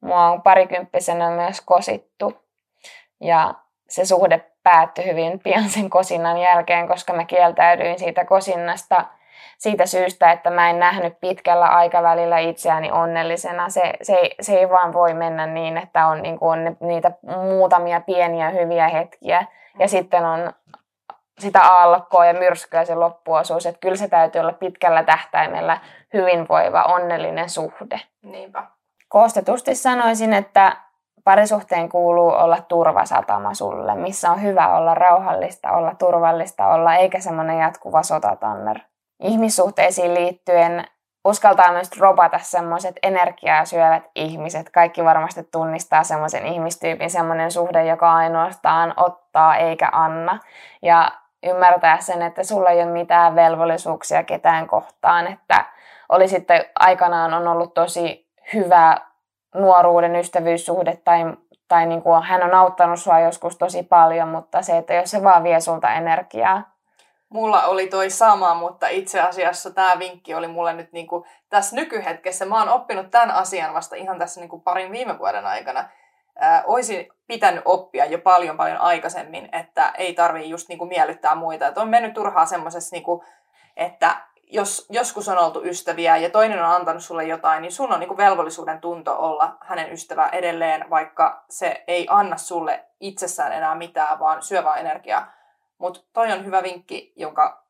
[0.00, 2.44] Mua on parikymppisenä myös kosittu
[3.20, 3.54] ja
[3.88, 9.04] se suhde päättyi hyvin pian sen kosinnan jälkeen, koska mä kieltäydyin siitä kosinnasta
[9.58, 13.68] siitä syystä, että mä en nähnyt pitkällä aikavälillä itseäni onnellisena.
[13.68, 17.10] Se, se, se ei vaan voi mennä niin, että on, niin kuin on niitä
[17.42, 19.46] muutamia pieniä hyviä hetkiä
[19.78, 20.52] ja sitten on
[21.38, 23.66] sitä aallokkoa ja myrskyä se loppuosuus.
[23.66, 25.78] Että kyllä se täytyy olla pitkällä tähtäimellä
[26.12, 28.00] hyvinvoiva, onnellinen suhde.
[28.22, 28.62] Niinpä.
[29.08, 30.76] Koostetusti sanoisin, että
[31.24, 37.58] parisuhteen kuuluu olla turvasatama sulle, missä on hyvä olla rauhallista, olla turvallista olla, eikä semmoinen
[37.58, 38.78] jatkuva sotatanner.
[39.20, 40.84] Ihmissuhteisiin liittyen
[41.24, 44.70] uskaltaa myös robata semmoiset energiaa syövät ihmiset.
[44.70, 50.38] Kaikki varmasti tunnistaa semmoisen ihmistyypin, semmoinen suhde, joka ainoastaan ottaa eikä anna.
[50.82, 51.10] Ja
[51.42, 55.64] ymmärtää sen, että sulla ei ole mitään velvollisuuksia ketään kohtaan, että
[56.08, 58.96] oli sitten aikanaan on ollut tosi hyvä
[59.54, 61.24] nuoruuden ystävyyssuhde tai,
[61.68, 65.22] tai niin kuin hän on auttanut sua joskus tosi paljon, mutta se, että jos se
[65.22, 66.73] vaan vie sulta energiaa.
[67.34, 71.76] Mulla oli toi sama, mutta itse asiassa tämä vinkki oli mulle nyt niin kuin tässä
[71.76, 72.44] nykyhetkessä.
[72.44, 75.88] Mä oon oppinut tämän asian vasta ihan tässä niin kuin parin viime vuoden aikana.
[76.38, 81.34] Ää, oisin pitänyt oppia jo paljon paljon aikaisemmin, että ei tarvii just niin kuin miellyttää
[81.34, 81.66] muita.
[81.66, 83.04] Että on mennyt turhaa semmoisessa, niin
[83.76, 88.00] että jos joskus on oltu ystäviä ja toinen on antanut sulle jotain, niin sun on
[88.00, 93.74] niin kuin velvollisuuden tunto olla hänen ystävä edelleen, vaikka se ei anna sulle itsessään enää
[93.74, 95.33] mitään, vaan syö vaan energiaa.
[95.78, 97.64] Mutta toi on hyvä vinkki, jonka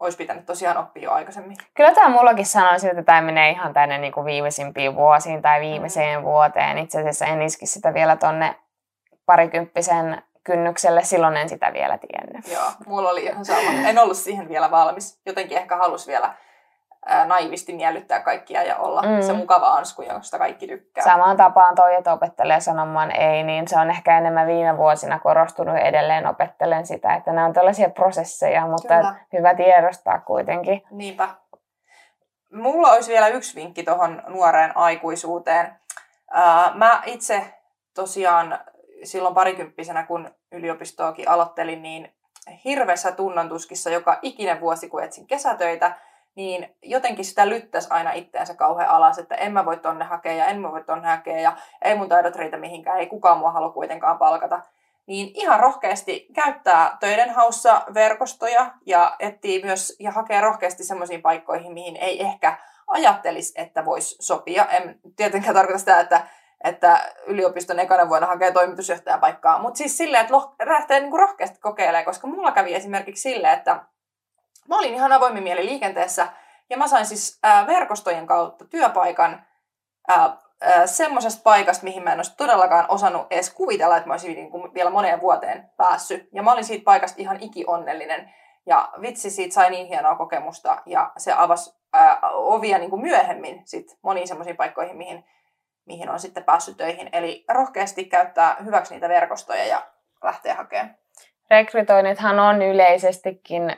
[0.00, 1.56] olisi pitänyt tosiaan oppia jo aikaisemmin.
[1.74, 6.18] Kyllä tämä mullakin sanoisi, että tämä menee ihan tänne niin kuin viimeisimpiin vuosiin tai viimeiseen
[6.18, 6.24] mm.
[6.24, 6.78] vuoteen.
[6.78, 8.56] Itse asiassa en iski sitä vielä tonne
[9.26, 12.52] parikymppisen kynnykselle, silloin en sitä vielä tiennyt.
[12.52, 13.88] Joo, mulla oli ihan sama.
[13.88, 15.20] En ollut siihen vielä valmis.
[15.26, 16.34] Jotenkin ehkä halus vielä
[17.26, 19.22] naivisti miellyttää kaikkia ja olla mm.
[19.22, 21.04] se mukava ansku, josta kaikki tykkää.
[21.04, 25.76] Samaan tapaan toi, että opettelee sanomaan ei, niin se on ehkä enemmän viime vuosina korostunut
[25.76, 29.14] edelleen opettelen sitä, että nämä on tällaisia prosesseja, mutta Kyllä.
[29.32, 30.82] hyvä tiedostaa kuitenkin.
[30.90, 31.28] Niinpä.
[32.52, 35.72] Mulla olisi vielä yksi vinkki tuohon nuoreen aikuisuuteen.
[36.30, 37.54] Ää, mä itse
[37.94, 38.58] tosiaan
[39.04, 42.16] silloin parikymppisenä, kun yliopistoakin aloittelin, niin
[42.64, 45.92] hirveässä tunnontuskissa joka ikinen vuosi, kun etsin kesätöitä,
[46.36, 50.46] niin jotenkin sitä lyttäisi aina itteensä kauhean alas, että en mä voi tonne hakea ja
[50.46, 53.70] en mä voi tonne hakea ja ei mun taidot riitä mihinkään, ei kukaan mua halua
[53.70, 54.60] kuitenkaan palkata.
[55.06, 61.72] Niin ihan rohkeasti käyttää töiden haussa verkostoja ja etsii myös ja hakee rohkeasti semmoisiin paikkoihin,
[61.72, 64.66] mihin ei ehkä ajattelisi, että voisi sopia.
[64.66, 66.26] En tietenkään tarkoita sitä, että
[66.64, 69.58] että yliopiston ekana vuonna hakee toimitusjohtajan paikkaa.
[69.58, 70.34] Mutta siis silleen, että
[70.66, 73.80] lähtee niinku rohkeasti kokeilemaan, koska mulla kävi esimerkiksi silleen, että
[74.68, 76.28] mä olin ihan avoimin mieli liikenteessä
[76.70, 79.46] ja mä sain siis ää, verkostojen kautta työpaikan
[80.08, 80.36] ää,
[80.86, 84.90] semmoisesta paikasta, mihin mä en olisi todellakaan osannut edes kuvitella, että mä olisin niinku vielä
[84.90, 86.28] moneen vuoteen päässyt.
[86.32, 88.34] Ja mä olin siitä paikasta ihan ikionnellinen.
[88.66, 93.62] Ja vitsi, siitä sai niin hienoa kokemusta ja se avasi ää, ovia niin kuin myöhemmin
[93.64, 95.24] sit moniin semmoisiin paikkoihin, mihin
[95.86, 97.08] mihin on sitten päässyt töihin.
[97.12, 99.82] Eli rohkeasti käyttää hyväksi niitä verkostoja ja
[100.24, 100.96] lähteä hakemaan.
[101.50, 103.76] Rekrytoinnithan on yleisestikin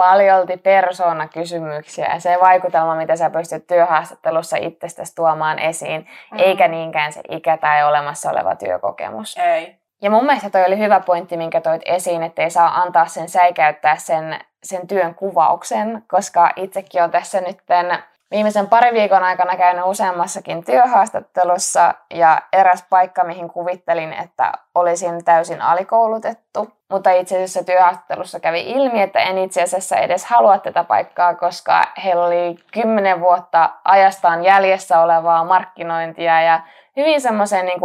[0.00, 6.38] paljolti persoonakysymyksiä ja se vaikutelma, mitä sä pystyt työhaastattelussa itsestäsi tuomaan esiin, mm.
[6.38, 9.36] eikä niinkään se ikä tai olemassa oleva työkokemus.
[9.36, 9.76] Ei.
[10.02, 13.28] Ja mun mielestä toi oli hyvä pointti, minkä toit esiin, että ei saa antaa sen
[13.28, 17.98] säikäyttää sen, sen työn kuvauksen, koska itsekin on tässä nytten
[18.30, 25.62] viimeisen parin viikon aikana käynyt useammassakin työhaastattelussa ja eräs paikka, mihin kuvittelin, että olisin täysin
[25.62, 26.68] alikoulutettu.
[26.90, 31.84] Mutta itse asiassa työhaastattelussa kävi ilmi, että en itse asiassa edes halua tätä paikkaa, koska
[32.04, 36.60] heillä oli kymmenen vuotta ajastaan jäljessä olevaa markkinointia ja
[36.96, 37.80] hyvin semmoiseen niin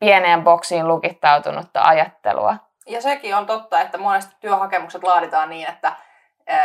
[0.00, 2.56] pieneen boksiin lukittautunutta ajattelua.
[2.86, 5.92] Ja sekin on totta, että monesti työhakemukset laaditaan niin, että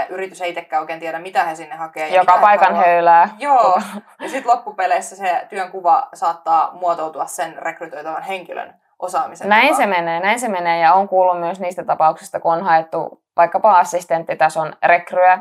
[0.10, 2.08] yritys ei itsekään oikein tiedä, mitä he sinne hakee.
[2.08, 3.30] Joka paikan höylää.
[3.38, 3.82] Joo,
[4.20, 9.78] ja sitten loppupeleissä se työn kuva saattaa muotoutua sen rekrytoitavan henkilön osaamisen Näin mukaan.
[9.78, 13.80] se menee, näin se menee ja on kuullut myös niistä tapauksista, kun on haettu vaikkapa
[13.80, 15.40] assistenttitason rekryä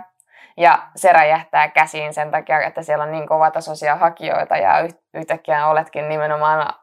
[0.57, 6.09] ja se räjähtää käsiin sen takia, että siellä on niin kovatasoisia hakijoita ja yhtäkkiä oletkin
[6.09, 6.75] nimenomaan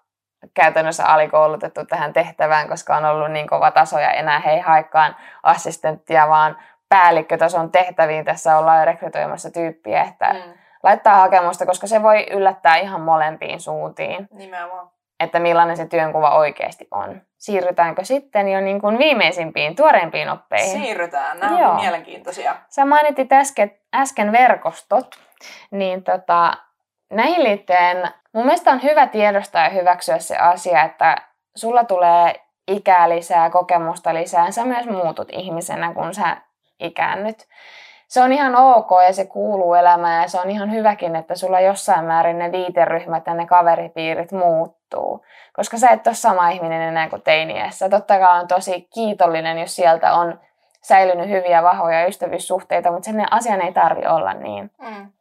[0.54, 5.16] käytännössä alikoulutettu tähän tehtävään, koska on ollut niin kova taso ja enää he ei haekaan
[5.44, 6.58] assistenttia, vaan
[6.90, 10.54] päällikkötason tehtäviin tässä ollaan rekrytoimassa tyyppiä, että mm.
[10.84, 14.28] laittaa hakemusta, koska se voi yllättää ihan molempiin suuntiin.
[14.32, 14.90] Nimenomaan.
[15.20, 17.22] että millainen se työnkuva oikeasti on.
[17.38, 20.82] Siirrytäänkö sitten jo niin kuin viimeisimpiin, tuoreimpiin oppeihin?
[20.82, 21.70] Siirrytään, nämä Joo.
[21.70, 22.56] on mielenkiintoisia.
[22.70, 25.08] Sä mainitit äsken, äsken verkostot,
[25.72, 26.54] niin tota,
[27.10, 31.16] näihin liittyen mun mielestä on hyvä tiedostaa ja hyväksyä se asia, että
[31.56, 32.36] sulla tulee
[32.68, 36.38] ikää lisää, kokemusta lisää, sä myös muutut ihmisenä, kun sä
[36.80, 37.48] ikäännyt.
[38.08, 41.60] Se on ihan ok ja se kuuluu elämään ja se on ihan hyväkin, että sulla
[41.60, 45.26] jossain määrin ne viiteryhmät ja ne kaveripiirit muuttuu.
[45.54, 47.90] Koska sä et ole sama ihminen enää kuin teiniässä.
[47.90, 50.40] Totta kai on tosi kiitollinen, jos sieltä on
[50.82, 54.72] säilynyt hyviä, vahvoja ystävyyssuhteita, mutta sen asian ei tarvi olla niin.
[54.82, 55.12] Mm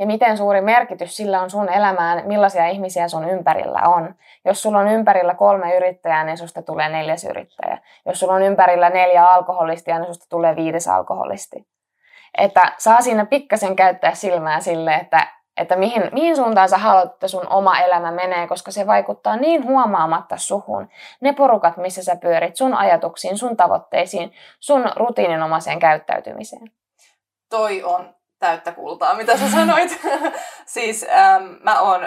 [0.00, 4.14] ja miten suuri merkitys sillä on sun elämään, millaisia ihmisiä sun ympärillä on.
[4.44, 7.78] Jos sulla on ympärillä kolme yrittäjää, niin susta tulee neljäs yrittäjä.
[8.06, 11.66] Jos sulla on ympärillä neljä alkoholistia, niin susta tulee viides alkoholisti.
[12.38, 17.28] Että saa siinä pikkasen käyttää silmää sille, että, että mihin, mihin suuntaan sä haluat, että
[17.28, 20.88] sun oma elämä menee, koska se vaikuttaa niin huomaamatta suhun.
[21.20, 26.70] Ne porukat, missä sä pyörit, sun ajatuksiin, sun tavoitteisiin, sun rutiininomaiseen käyttäytymiseen.
[27.50, 30.00] Toi on täyttä kultaa, mitä sä sanoit.
[30.66, 32.00] siis ähm, mä oon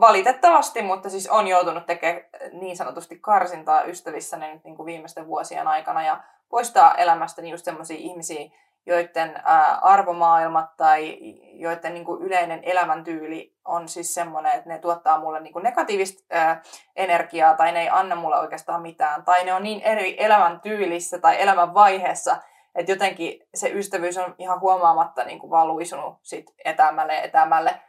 [0.00, 5.68] valitettavasti, mutta siis on joutunut tekemään niin sanotusti karsintaa ystävissäni nyt niin kuin viimeisten vuosien
[5.68, 8.50] aikana ja poistaa elämästäni just semmoisia ihmisiä,
[8.86, 11.18] joiden äh, arvomaailmat tai
[11.52, 16.36] joiden niin kuin yleinen elämäntyyli on siis semmoinen, että ne tuottaa mulle niin kuin negatiivista
[16.36, 16.60] äh,
[16.96, 19.24] energiaa tai ne ei anna mulle oikeastaan mitään.
[19.24, 22.36] Tai ne on niin eri elämäntyylissä tai elämänvaiheessa,
[22.74, 27.80] että jotenkin se ystävyys on ihan huomaamatta niin kuin vaan luisunut sit etämälle etämälle.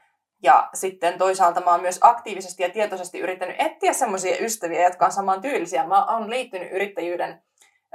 [0.43, 5.11] Ja sitten toisaalta mä oon myös aktiivisesti ja tietoisesti yrittänyt etsiä semmoisia ystäviä, jotka on
[5.11, 5.87] saman tyylisiä.
[5.87, 7.41] Mä oon liittynyt yrittäjyyden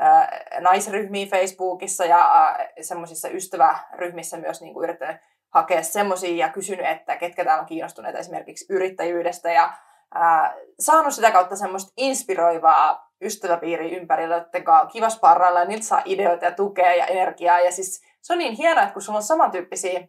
[0.03, 0.29] äh,
[0.61, 5.17] naisryhmiin Facebookissa ja äh, semmoisissa ystäväryhmissä myös niin kuin yrittänyt
[5.49, 9.73] hakea semmoisia ja kysynyt, että ketkä täällä on kiinnostuneita esimerkiksi yrittäjyydestä ja
[10.17, 16.03] äh, saanut sitä kautta semmoista inspiroivaa ystäväpiiri ympärillä, joiden kanssa kiva sparrailla ja niiltä saa
[16.05, 17.61] ideoita ja tukea ja energiaa.
[17.61, 20.01] Ja siis se on niin hienoa, että kun sulla on samantyyppisiä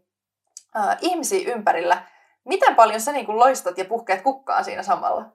[0.77, 2.01] äh, ihmisiä ympärillä,
[2.45, 5.25] miten paljon sä niin kuin loistat ja puhkeat kukkaan siinä samalla?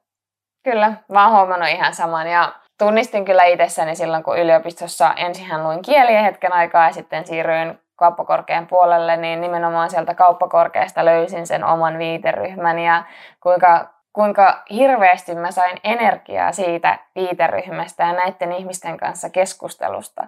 [0.63, 5.83] Kyllä, mä oon huomannut ihan saman ja tunnistin kyllä itsessäni silloin, kun yliopistossa ensin luin
[5.83, 11.99] kieliä hetken aikaa ja sitten siirryin kauppakorkean puolelle, niin nimenomaan sieltä kauppakorkeasta löysin sen oman
[11.99, 13.05] viiteryhmän ja
[13.41, 20.27] kuinka kuinka hirveästi mä sain energiaa siitä viiteryhmästä ja näiden ihmisten kanssa keskustelusta.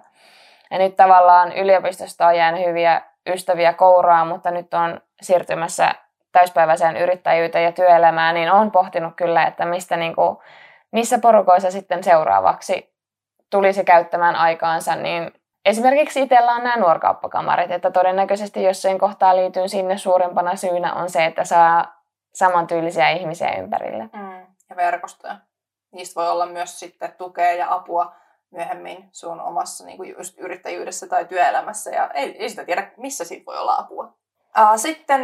[0.71, 5.95] Ja nyt tavallaan yliopistosta on jäänyt hyviä ystäviä kouraa, mutta nyt on siirtymässä
[6.31, 10.37] täyspäiväiseen yrittäjyyteen ja työelämään, niin on pohtinut kyllä, että mistä niin kuin,
[10.91, 12.93] missä porukoissa sitten seuraavaksi
[13.49, 15.31] tulisi käyttämään aikaansa, niin
[15.65, 21.09] esimerkiksi itsellä on nämä nuorkauppakamarit, että todennäköisesti jos sen kohtaa liityn sinne suurimpana syynä on
[21.09, 21.96] se, että saa
[22.37, 24.03] samantyylisiä ihmisiä ympärille.
[24.03, 25.37] Mm, ja verkostoja.
[25.91, 28.15] Niistä voi olla myös sitten tukea ja apua
[28.51, 31.89] myöhemmin sun omassa niin kuin just yrittäjyydessä tai työelämässä.
[31.89, 34.13] Ja ei, ei sitä tiedä, missä siitä voi olla apua.
[34.75, 35.21] Sitten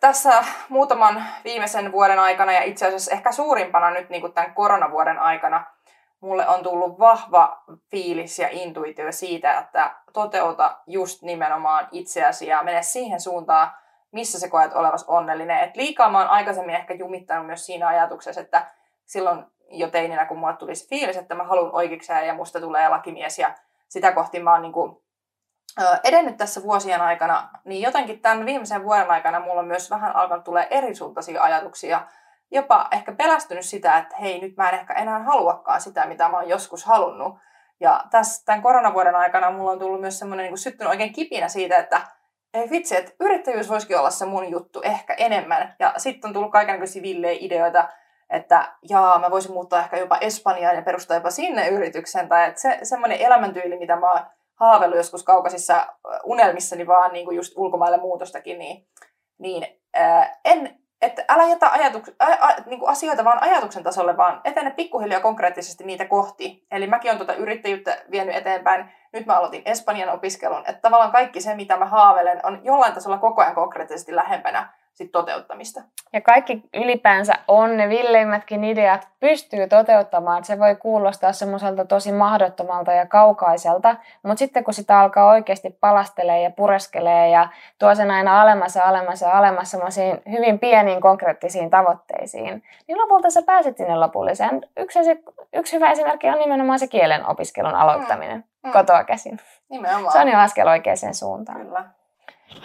[0.00, 5.18] tässä muutaman viimeisen vuoden aikana ja itse asiassa ehkä suurimpana nyt niin kuin tämän koronavuoden
[5.18, 5.64] aikana
[6.20, 12.82] mulle on tullut vahva fiilis ja intuitio siitä, että toteuta just nimenomaan itseäsi ja mene
[12.82, 13.70] siihen suuntaan,
[14.16, 15.60] missä sä koet olevas onnellinen.
[15.60, 18.66] Et liikaa mä oon aikaisemmin ehkä jumittanut myös siinä ajatuksessa, että
[19.04, 22.88] silloin jo teininä, kun mulle tuli se fiilis, että mä haluan oikeikseen ja musta tulee
[22.88, 23.54] lakimies ja
[23.88, 25.02] sitä kohti mä oon niin kuin,
[26.04, 30.44] edennyt tässä vuosien aikana, niin jotenkin tämän viimeisen vuoden aikana mulla on myös vähän alkanut
[30.44, 32.06] tulee erisuuntaisia ajatuksia.
[32.50, 36.36] Jopa ehkä pelästynyt sitä, että hei, nyt mä en ehkä enää haluakaan sitä, mitä mä
[36.36, 37.38] oon joskus halunnut.
[37.80, 41.76] Ja tässä tämän koronavuoden aikana mulla on tullut myös semmoinen niin syttynyt oikein kipinä siitä,
[41.76, 42.00] että
[42.54, 45.76] ei vitsi, että yrittäjyys voisikin olla se mun juttu ehkä enemmän.
[45.78, 47.88] Ja sitten on tullut kaikenlaisia villejä ideoita,
[48.30, 52.28] että jaa, mä voisin muuttaa ehkä jopa Espanjaan ja perustaa jopa sinne yrityksen.
[52.28, 55.86] Tai että se, semmoinen elämäntyyli, mitä mä oon haaveillut joskus kaukaisissa
[56.24, 58.86] unelmissani vaan niin kuin just ulkomaille muutostakin, niin,
[59.38, 64.16] niin ää, en, että älä jätä ajatuks, ä, ä, niin kuin asioita vaan ajatuksen tasolle,
[64.16, 66.66] vaan etene pikkuhiljaa konkreettisesti niitä kohti.
[66.70, 68.92] Eli mäkin olen tuota yrittäjyyttä vienyt eteenpäin.
[69.12, 70.62] Nyt mä aloitin Espanjan opiskelun.
[70.66, 75.12] Että tavallaan kaikki se, mitä mä haaveilen, on jollain tasolla koko ajan konkreettisesti lähempänä sit
[75.12, 75.82] toteuttamista.
[76.12, 80.44] Ja kaikki ylipäänsä on ne villeimmätkin ideat pystyy toteuttamaan.
[80.44, 86.42] Se voi kuulostaa semmoiselta tosi mahdottomalta ja kaukaiselta, mutta sitten kun sitä alkaa oikeasti palastelee
[86.42, 91.70] ja pureskelee ja tuo sen aina alemmas ja alemmas ja alemmas semmoisiin hyvin pieniin konkreettisiin
[91.70, 94.60] tavoitteisiin, niin lopulta sä pääset sinne lopulliseen.
[94.76, 94.98] Yksi,
[95.52, 98.72] yksi hyvä esimerkki on nimenomaan se kielen opiskelun aloittaminen mm.
[98.72, 99.38] kotoa käsin.
[99.68, 100.12] Nimenomaan.
[100.12, 101.60] Se on jo askel oikeaan suuntaan.
[101.60, 101.84] Kyllä.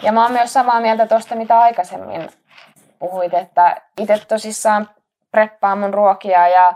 [0.02, 2.28] Ja mä oon myös samaa mieltä tuosta, mitä aikaisemmin
[2.98, 4.88] puhuit, että itse tosissaan
[5.30, 6.74] preppaan mun ruokia ja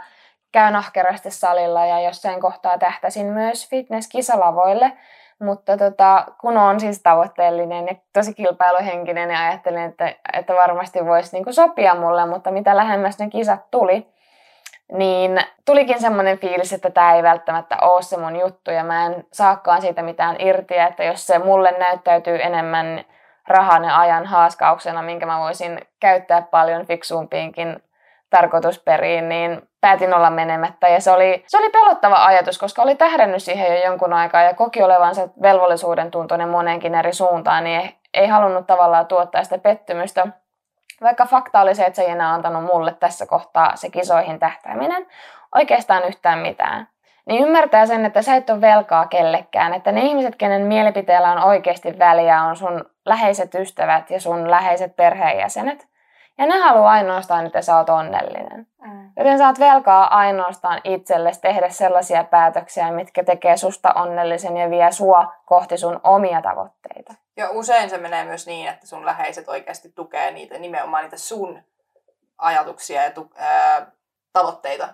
[0.52, 4.92] käyn ahkerasti salilla ja jossain kohtaa tähtäsin myös fitness-kisalavoille.
[5.38, 11.36] Mutta tota, kun on siis tavoitteellinen ja tosi kilpailuhenkinen ja ajattelin, että, että varmasti voisi
[11.36, 14.15] niinku sopia mulle, mutta mitä lähemmäs ne kisat tuli,
[14.92, 19.26] niin tulikin semmoinen fiilis, että tämä ei välttämättä ole se mun juttu ja mä en
[19.32, 23.04] saakaan siitä mitään irti, että jos se mulle näyttäytyy enemmän
[23.48, 27.82] rahan ja ajan haaskauksena, minkä mä voisin käyttää paljon fiksuumpiinkin
[28.30, 30.88] tarkoitusperiin, niin päätin olla menemättä.
[30.88, 34.54] Ja se oli, se oli pelottava ajatus, koska oli tähdännyt siihen jo jonkun aikaa ja
[34.54, 40.26] koki olevansa velvollisuuden tuntoinen monenkin eri suuntaan, niin ei, ei halunnut tavallaan tuottaa sitä pettymystä.
[41.00, 45.06] Vaikka fakta oli se, että se ei enää antanut mulle tässä kohtaa se kisoihin tähtääminen
[45.54, 46.88] oikeastaan yhtään mitään.
[47.26, 49.74] Niin ymmärtää sen, että sä et ole velkaa kellekään.
[49.74, 54.96] Että ne ihmiset, kenen mielipiteellä on oikeasti väliä, on sun läheiset ystävät ja sun läheiset
[54.96, 55.88] perheenjäsenet.
[56.38, 58.66] Ja ne haluaa ainoastaan, että sä oot onnellinen.
[58.80, 59.10] Mm.
[59.16, 64.92] Joten sä oot velkaa ainoastaan itsellesi tehdä sellaisia päätöksiä, mitkä tekee susta onnellisen ja vie
[64.92, 67.14] sua kohti sun omia tavoitteita.
[67.36, 71.62] Ja usein se menee myös niin, että sun läheiset oikeasti tukee niitä, nimenomaan niitä sun
[72.38, 73.86] ajatuksia ja tu- ää,
[74.32, 74.88] tavoitteita.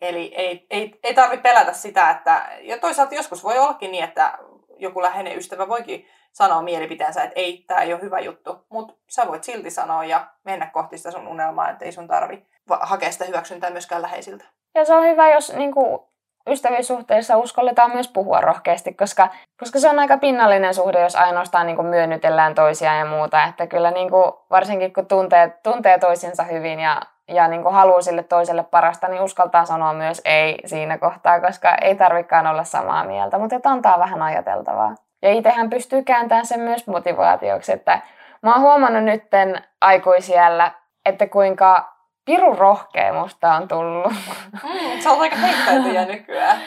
[0.00, 4.38] Eli ei, ei, ei tarvitse pelätä sitä, että, ja toisaalta joskus voi ollakin niin, että
[4.78, 9.26] joku läheinen ystävä voikin sanoa mielipiteensä, että ei, tämä ei ole hyvä juttu, mutta sä
[9.28, 12.46] voit silti sanoa ja mennä kohti sitä sun unelmaa, että ei sun tarvi
[12.80, 14.44] hakea sitä hyväksyntää myöskään läheisiltä.
[14.74, 16.00] Ja se on hyvä, jos niin kuin,
[16.46, 19.28] ystävyyssuhteissa uskalletaan myös puhua rohkeasti, koska,
[19.60, 23.44] koska se on aika pinnallinen suhde, jos ainoastaan niin kuin myönnytellään toisiaan ja muuta.
[23.44, 28.00] Että kyllä niin kuin, varsinkin kun tuntee, tuntee toisinsa hyvin ja, ja niin kuin haluaa
[28.00, 33.04] sille toiselle parasta, niin uskaltaa sanoa myös ei siinä kohtaa, koska ei tarvikaan olla samaa
[33.04, 34.94] mieltä, mutta että antaa vähän ajateltavaa.
[35.22, 38.00] Ja itsehän pystyy kääntämään sen myös motivaatioksi, että
[38.42, 40.70] mä oon huomannut nytten aikuisiellä,
[41.06, 44.12] että kuinka pirun rohkea musta on tullut.
[44.52, 46.58] Mm, se on aika heittäytyjä nykyään.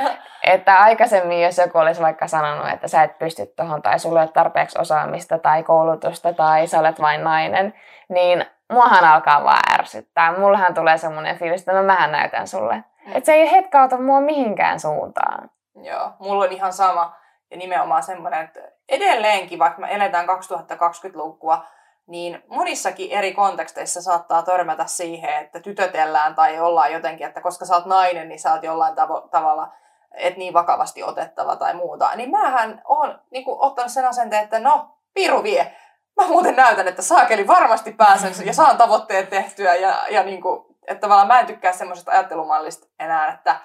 [0.44, 4.24] että aikaisemmin, jos joku olisi vaikka sanonut, että sä et pysty tuohon tai sulla ei
[4.24, 7.74] ole tarpeeksi osaamista tai koulutusta tai sä olet vain nainen,
[8.10, 10.40] niin muahan alkaa vaan ärsyttää.
[10.40, 12.76] Mullahan tulee semmoinen fiilis, että no mähän näytän sulle.
[12.76, 13.16] Mm.
[13.16, 15.50] Että se ei hetkauta mua mihinkään suuntaan.
[15.76, 17.16] Joo, mulla on ihan sama.
[17.52, 18.60] Ja nimenomaan semmoinen, että
[18.90, 21.66] edelleenkin, vaikka me eletään 2020-lukua,
[22.08, 27.76] niin monissakin eri konteksteissa saattaa törmätä siihen, että tytötellään tai ollaan jotenkin, että koska sä
[27.76, 29.72] oot nainen, niin sä oot jollain tavo- tavalla
[30.14, 32.16] et niin vakavasti otettava tai muuta.
[32.16, 35.76] Niin mähän oon niin ottanut sen asenteen, että no, piru vie.
[36.20, 39.76] Mä muuten näytän, että saakeli varmasti pääsen ja saan tavoitteet tehtyä.
[39.76, 43.56] Ja, ja niin kuin, että tavallaan mä en tykkää semmoisesta ajattelumallista enää, että,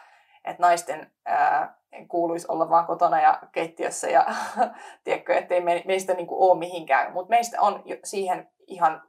[0.45, 1.75] että naisten ää,
[2.09, 4.27] kuuluisi olla vaan kotona ja keittiössä ja
[5.05, 7.13] tiedätkö, ettei me, meistä niin kuin ole mihinkään.
[7.13, 9.03] Mutta meistä on siihen ihan,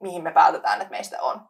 [0.00, 1.40] mihin me päätetään, että meistä on.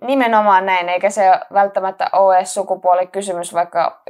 [0.00, 4.02] Nimenomaan näin, eikä se välttämättä ole sukupuolikysymys, vaikka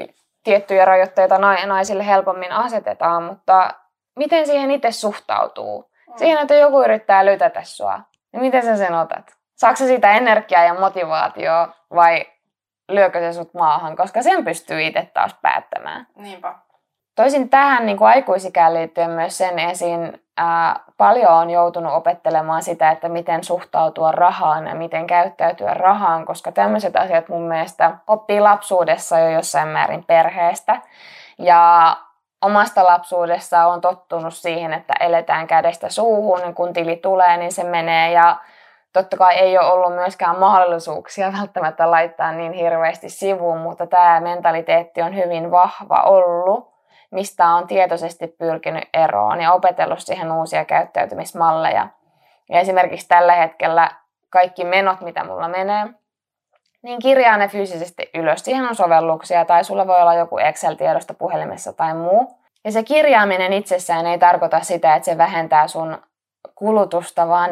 [0.45, 3.75] tiettyjä rajoitteita naisille helpommin asetetaan, mutta
[4.17, 5.91] miten siihen itse suhtautuu?
[6.09, 6.15] Mm.
[6.17, 8.01] Siihen, että joku yrittää lytätä sua,
[8.33, 9.35] niin miten sä sen otat?
[9.55, 12.27] Saatko siitä energiaa ja motivaatioa vai
[12.89, 16.07] lyökö se sut maahan, koska sen pystyy itse taas päättämään.
[16.17, 16.55] Niinpä.
[17.15, 22.91] Toisin tähän niin kuin aikuisikään liittyen myös sen esiin, ää, paljon on joutunut opettelemaan sitä,
[22.91, 29.19] että miten suhtautua rahaan ja miten käyttäytyä rahaan, koska tämmöiset asiat mun mielestä oppii lapsuudessa
[29.19, 30.81] jo jossain määrin perheestä.
[31.39, 31.97] Ja
[32.45, 37.64] omasta lapsuudessa on tottunut siihen, että eletään kädestä suuhun, niin kun tili tulee, niin se
[37.64, 38.36] menee ja
[38.92, 45.03] totta kai ei ole ollut myöskään mahdollisuuksia välttämättä laittaa niin hirveästi sivuun, mutta tämä mentaliteetti
[45.03, 46.74] on hyvin vahva ollut,
[47.11, 51.88] mistä on tietoisesti pyrkinyt eroon ja opetellut siihen uusia käyttäytymismalleja.
[52.49, 53.90] Ja esimerkiksi tällä hetkellä
[54.30, 55.86] kaikki menot, mitä mulla menee,
[56.85, 58.45] niin kirjaa ne fyysisesti ylös.
[58.45, 62.39] Siihen on sovelluksia tai sulla voi olla joku Excel-tiedosto puhelimessa tai muu.
[62.64, 65.99] Ja se kirjaaminen itsessään ei tarkoita sitä, että se vähentää sun
[66.55, 67.51] kulutusta, vaan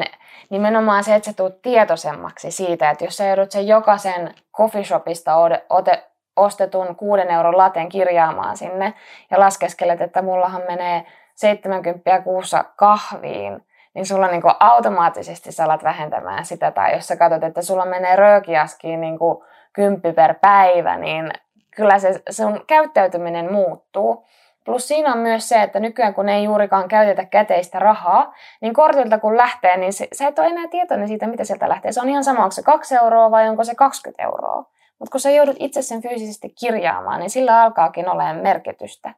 [0.50, 5.36] nimenomaan se, että sä tulet tietoisemmaksi siitä, että jos sä joudut sen jokaisen coffeeshopista
[5.70, 6.04] ote,
[6.36, 8.94] ostetun 6 euron laten kirjaamaan sinne
[9.30, 13.64] ja laskeskelet, että mullahan menee 70 kuussa kahviin,
[13.94, 16.70] niin sulla niin kuin automaattisesti sä alat vähentämään sitä.
[16.70, 21.30] Tai jos sä katsot, että sulla menee röökiaskiin niin kuin kymppi per päivä, niin
[21.76, 24.26] kyllä se sun käyttäytyminen muuttuu.
[24.64, 29.18] Plus siinä on myös se, että nykyään kun ei juurikaan käytetä käteistä rahaa, niin kortilta
[29.18, 31.92] kun lähtee, niin se, sä et ole enää tietoinen siitä, mitä sieltä lähtee.
[31.92, 34.64] Se on ihan sama, onko se 2 euroa vai onko se 20 euroa.
[34.98, 39.14] Mutta kun sä joudut itse sen fyysisesti kirjaamaan, niin sillä alkaakin olemaan merkitystä.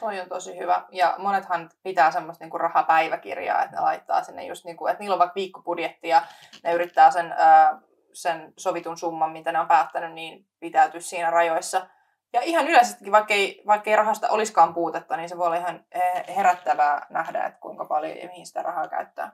[0.00, 0.84] Toi on tosi hyvä.
[0.90, 5.18] Ja monethan pitää semmoista niinku rahapäiväkirjaa, että ne laittaa sinne just, niinku, että niillä on
[5.18, 6.22] vaikka viikkobudjetti ja
[6.64, 7.78] ne yrittää sen ää,
[8.12, 11.86] sen sovitun summan, mitä ne on päättänyt, niin pitäytyy siinä rajoissa.
[12.32, 15.84] Ja ihan yleisestikin, vaikka ei, vaikka ei rahasta olisikaan puutetta, niin se voi olla ihan
[15.92, 19.32] eh, herättävää nähdä, että kuinka paljon ja mihin sitä rahaa käyttää.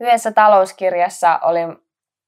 [0.00, 1.66] Yhdessä talouskirjassa oli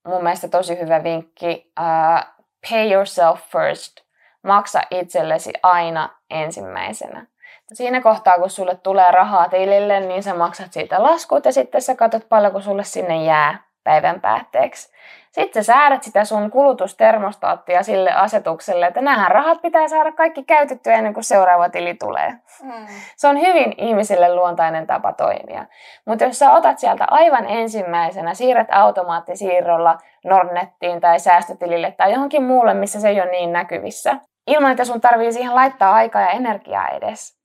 [0.06, 4.00] mun mielestä tosi hyvä vinkki, uh, pay yourself first,
[4.42, 7.26] maksa itsellesi aina ensimmäisenä.
[7.72, 11.94] Siinä kohtaa, kun sulle tulee rahaa tilille, niin sä maksat siitä laskut ja sitten sä
[11.94, 14.92] katsot paljon, kun sulle sinne jää päivän päätteeksi.
[15.32, 20.94] Sitten sä säädät sitä sun kulutustermostaattia sille asetukselle, että nämä rahat pitää saada kaikki käytettyä
[20.94, 22.30] ennen kuin seuraava tili tulee.
[22.62, 22.86] Mm.
[23.16, 25.66] Se on hyvin ihmisille luontainen tapa toimia.
[26.06, 32.74] Mutta jos sä otat sieltä aivan ensimmäisenä, siirrät automaattisiirrolla Nordnettiin tai säästötilille tai johonkin muulle,
[32.74, 34.16] missä se ei ole niin näkyvissä,
[34.46, 37.41] ilman että sun tarvii siihen laittaa aikaa ja energiaa edes,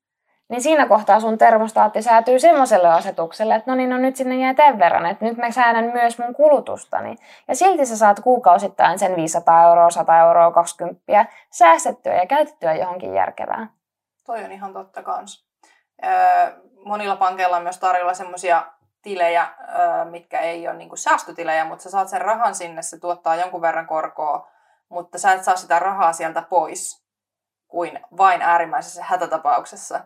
[0.49, 4.53] niin siinä kohtaa sun termostaatti säätyy semmoiselle asetukselle, että no niin, no nyt sinne jää
[4.53, 7.15] tämän verran, että nyt mä säädän myös mun kulutustani.
[7.47, 13.13] Ja silti sä saat kuukausittain sen 500 euroa, 100 euroa, 20 säästettyä ja käytettyä johonkin
[13.13, 13.69] järkevään.
[14.25, 15.47] Toi on ihan totta kans.
[16.85, 18.65] Monilla pankeilla on myös tarjolla semmoisia
[19.01, 19.47] tilejä,
[20.09, 23.87] mitkä ei ole niinku säästötilejä, mutta sä saat sen rahan sinne, se tuottaa jonkun verran
[23.87, 24.47] korkoa,
[24.89, 27.05] mutta sä et saa sitä rahaa sieltä pois
[27.67, 29.99] kuin vain äärimmäisessä hätätapauksessa.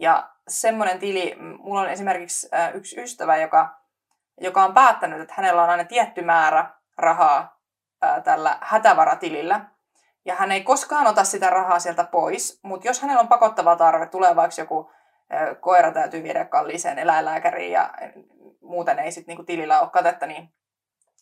[0.00, 3.78] Ja semmoinen tili, mulla on esimerkiksi yksi ystävä, joka,
[4.40, 7.60] joka on päättänyt, että hänellä on aina tietty määrä rahaa
[8.24, 9.60] tällä hätävaratilillä.
[10.24, 14.06] Ja hän ei koskaan ota sitä rahaa sieltä pois, mutta jos hänellä on pakottava tarve,
[14.06, 14.92] tulee vaikka joku
[15.60, 17.90] koira täytyy viedä kalliiseen eläinlääkäriin ja
[18.62, 20.54] muuten ei sitten niinku tilillä ole katetta, niin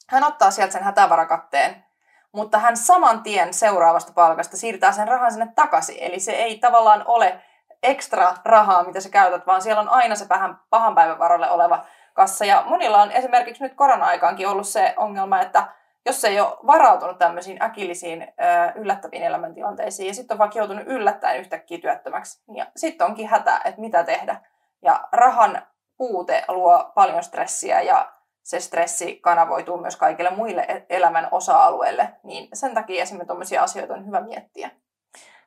[0.08, 1.84] hän ottaa sieltä sen hätävarakatteen,
[2.32, 5.96] mutta hän saman tien seuraavasta palkasta siirtää sen rahan sinne takaisin.
[6.00, 7.42] Eli se ei tavallaan ole
[7.82, 11.84] ekstra rahaa, mitä sä käytät, vaan siellä on aina se pahan, pahan päivän varalle oleva
[12.14, 12.44] kassa.
[12.44, 15.68] Ja monilla on esimerkiksi nyt korona-aikaankin ollut se ongelma, että
[16.06, 18.34] jos ei ole varautunut tämmöisiin äkillisiin
[18.74, 23.80] yllättäviin elämäntilanteisiin ja sitten on vaikka joutunut yllättäen yhtäkkiä työttömäksi, niin sitten onkin hätä, että
[23.80, 24.40] mitä tehdä.
[24.82, 25.62] Ja rahan
[25.96, 28.12] puute luo paljon stressiä ja
[28.42, 33.94] se stressi kanavoituu myös kaikille muille e-, elämän osa-alueille, niin sen takia esimerkiksi tuommoisia asioita
[33.94, 34.70] on hyvä miettiä.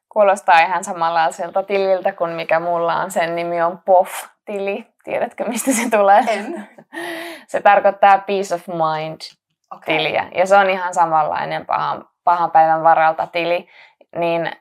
[0.10, 3.12] Kuulostaa ihan samanlaiselta tililtä kuin mikä mulla on.
[3.12, 4.88] Sen nimi on POF-tili.
[5.04, 6.24] Tiedätkö, mistä se tulee?
[6.28, 6.70] En.
[7.48, 10.24] se tarkoittaa peace of mind-tiliä.
[10.24, 10.40] Okay.
[10.40, 13.68] Ja se on ihan samanlainen pahan, pahan päivän varalta tili.
[14.16, 14.52] Niin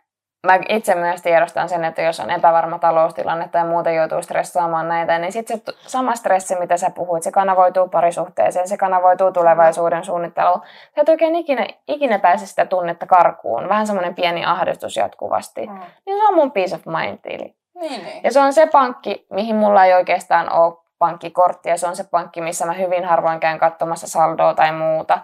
[0.47, 5.19] mä itse myös tiedostan sen, että jos on epävarma taloustilanne tai muuten joutuu stressaamaan näitä,
[5.19, 10.63] niin sitten se sama stressi, mitä sä puhuit, se kanavoituu parisuhteeseen, se kanavoituu tulevaisuuden suunnitteluun.
[10.95, 15.67] Sä et oikein ikinä, ikinä pääse sitä tunnetta karkuun, vähän semmoinen pieni ahdistus jatkuvasti.
[15.67, 15.81] Mm.
[16.07, 17.55] Niin se on mun peace of mind-tili.
[17.75, 18.23] Niin, niin.
[18.25, 21.77] Ja se on se pankki, mihin mulla ei oikeastaan ole pankkikorttia.
[21.77, 25.19] Se on se pankki, missä mä hyvin harvoin käyn katsomassa saldoa tai muuta.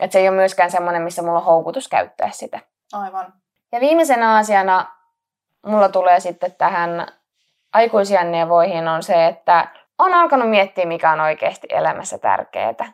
[0.00, 2.60] Et se ei ole myöskään semmoinen, missä mulla on houkutus käyttää sitä.
[2.92, 3.41] Aivan.
[3.72, 4.86] Ja viimeisenä asiana
[5.66, 7.06] mulla tulee sitten tähän
[7.72, 9.68] aikuisien neuvoihin on se, että
[9.98, 12.92] on alkanut miettiä, mikä on oikeasti elämässä tärkeää.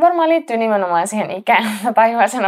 [0.00, 1.64] Varmaan liittyy nimenomaan siihen ikään,
[1.94, 2.42] tajuaa sen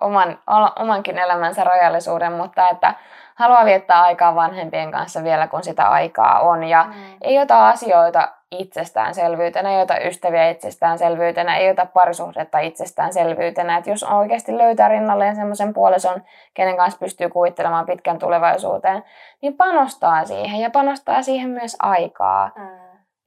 [0.00, 0.38] oman,
[0.76, 2.94] omankin elämänsä rajallisuuden, mutta että
[3.34, 6.64] haluaa viettää aikaa vanhempien kanssa vielä, kun sitä aikaa on.
[6.64, 6.92] Ja mm.
[7.20, 13.76] ei ota asioita itsestäänselvyytenä, ei ota ystäviä itsestäänselvyytenä, ei ota parisuhdetta itsestäänselvyytenä.
[13.76, 16.22] Että jos oikeasti löytää rinnalleen semmoisen puolison,
[16.54, 19.04] kenen kanssa pystyy kuvittelemaan pitkän tulevaisuuteen,
[19.42, 22.50] niin panostaa siihen ja panostaa siihen myös aikaa.
[22.56, 22.68] Mm.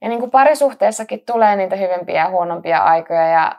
[0.00, 3.52] Ja niin kuin parisuhteessakin tulee niitä hyvimpiä ja huonompia aikoja ja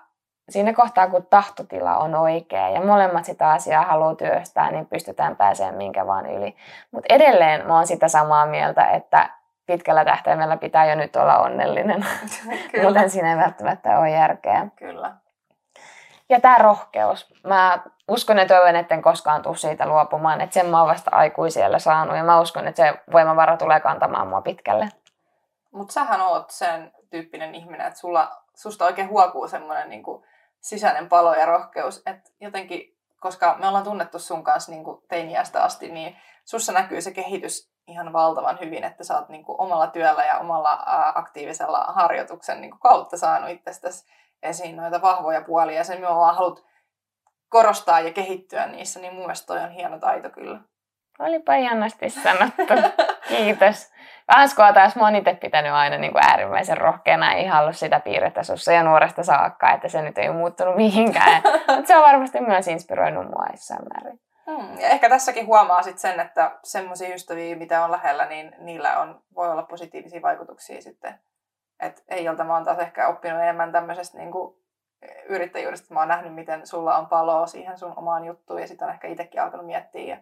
[0.50, 5.76] siinä kohtaa, kun tahtotila on oikea ja molemmat sitä asiaa haluaa työstää, niin pystytään pääsemään
[5.76, 6.56] minkä vaan yli.
[6.91, 9.30] Mutta edelleen mä oon sitä samaa mieltä, että
[9.66, 12.06] pitkällä tähtäimellä pitää jo nyt olla onnellinen.
[12.84, 14.68] Muuten siinä ei välttämättä ole järkeä.
[14.76, 15.12] Kyllä.
[16.30, 17.34] Ja tämä rohkeus.
[17.43, 20.41] Mä uskon ja toivon, että en koskaan tule siitä luopumaan.
[20.41, 24.28] Että sen mä oon vasta aikuisiellä saanut ja mä uskon, että se voimavara tulee kantamaan
[24.28, 24.89] mua pitkälle.
[25.72, 30.04] Mutta sähän oot sen tyyppinen ihminen, että sulla, susta oikein huokuu semmoinen niin
[30.62, 32.01] sisäinen palo ja rohkeus.
[32.05, 37.12] Että jotenkin, koska me ollaan tunnettu sun kanssa niin teiniästä asti, niin sussa näkyy se
[37.12, 41.86] kehitys ihan valtavan hyvin, että sä oot niin kuin omalla työllä ja omalla ää, aktiivisella
[41.88, 44.05] harjoituksen niin kuin kautta saanut itsestäsi
[44.43, 46.64] esiin noita vahvoja puolia ja sen vaan haluat
[47.49, 50.60] korostaa ja kehittyä niissä, niin mun mielestä toi on hieno taito kyllä.
[51.20, 52.74] Olipa ihanasti sanottu.
[53.28, 53.91] Kiitos.
[54.30, 58.44] Anskoa taas mä oon itse pitänyt aina niin kuin äärimmäisen rohkeana ja ihailu sitä piirrettä
[58.44, 61.42] sussa ja nuoresta saakka, että se nyt ei ole muuttunut mihinkään.
[61.76, 64.20] Mutta se on varmasti myös inspiroinut mua jossain määrin.
[64.46, 64.80] Hmm.
[64.80, 69.22] Ja ehkä tässäkin huomaa sit sen, että semmoisia ystäviä, mitä on lähellä, niin niillä on,
[69.36, 71.20] voi olla positiivisia vaikutuksia sitten.
[71.80, 74.56] Et ei jolta mä oon taas ehkä oppinut enemmän tämmöisestä niin kuin
[75.30, 75.94] yrittäjyydestä.
[75.94, 79.08] Mä oon nähnyt, miten sulla on paloa siihen sun omaan juttuun ja sitten on ehkä
[79.08, 80.18] itsekin alkanut miettiä ja,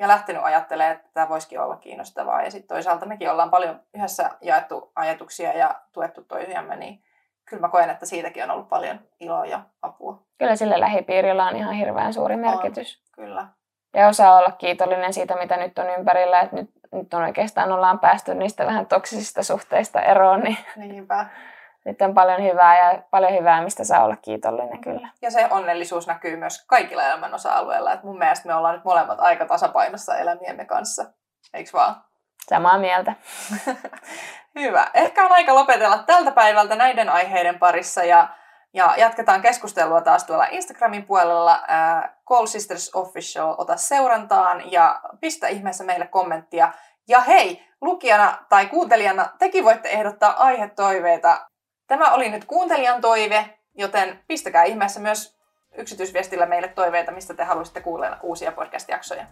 [0.00, 2.42] ja lähtenyt ajattelemaan, että tämä voisikin olla kiinnostavaa.
[2.42, 7.02] Ja sitten toisaalta mekin ollaan paljon yhdessä jaettu ajatuksia ja tuettu toisiamme, niin
[7.44, 10.22] kyllä mä koen, että siitäkin on ollut paljon iloa ja apua.
[10.38, 13.02] Kyllä sillä lähipiirillä on ihan hirveän suuri merkitys.
[13.02, 13.46] On, kyllä.
[13.94, 16.40] Ja osaa olla kiitollinen siitä, mitä nyt on ympärillä.
[16.40, 20.40] Että nyt, nyt on oikeastaan ollaan päästy niistä vähän toksisista suhteista eroon.
[20.40, 21.26] Niin Niinpä.
[21.84, 25.08] Nyt on paljon hyvää ja paljon hyvää, mistä saa olla kiitollinen kyllä.
[25.22, 27.92] Ja se onnellisuus näkyy myös kaikilla elämän osa-alueilla.
[27.92, 31.04] Et mun mielestä me ollaan nyt molemmat aika tasapainossa elämiemme kanssa.
[31.54, 31.96] Eiks vaan?
[32.48, 33.14] Samaa mieltä.
[34.60, 34.90] Hyvä.
[34.94, 38.28] Ehkä on aika lopetella tältä päivältä näiden aiheiden parissa ja,
[38.74, 41.52] ja jatketaan keskustelua taas tuolla Instagramin puolella.
[41.70, 46.72] Äh, Call Sisters Official, ota seurantaan ja pistä ihmeessä meille kommenttia.
[47.08, 51.49] Ja hei, lukijana tai kuuntelijana tekin voitte ehdottaa aihetoiveita.
[51.90, 55.38] Tämä oli nyt kuuntelijan toive, joten pistäkää ihmeessä myös
[55.76, 59.24] yksityisviestillä meille toiveita, mistä te haluaisitte kuulla uusia podcast-jaksoja.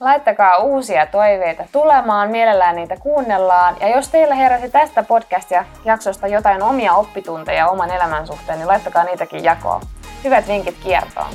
[0.00, 3.76] Laittakaa uusia toiveita tulemaan, mielellään niitä kuunnellaan.
[3.80, 9.44] Ja jos teillä heräsi tästä podcast-jaksosta jotain omia oppitunteja oman elämän suhteen, niin laittakaa niitäkin
[9.44, 9.82] jakoon.
[10.24, 11.30] Hyvät vinkit kiertoon.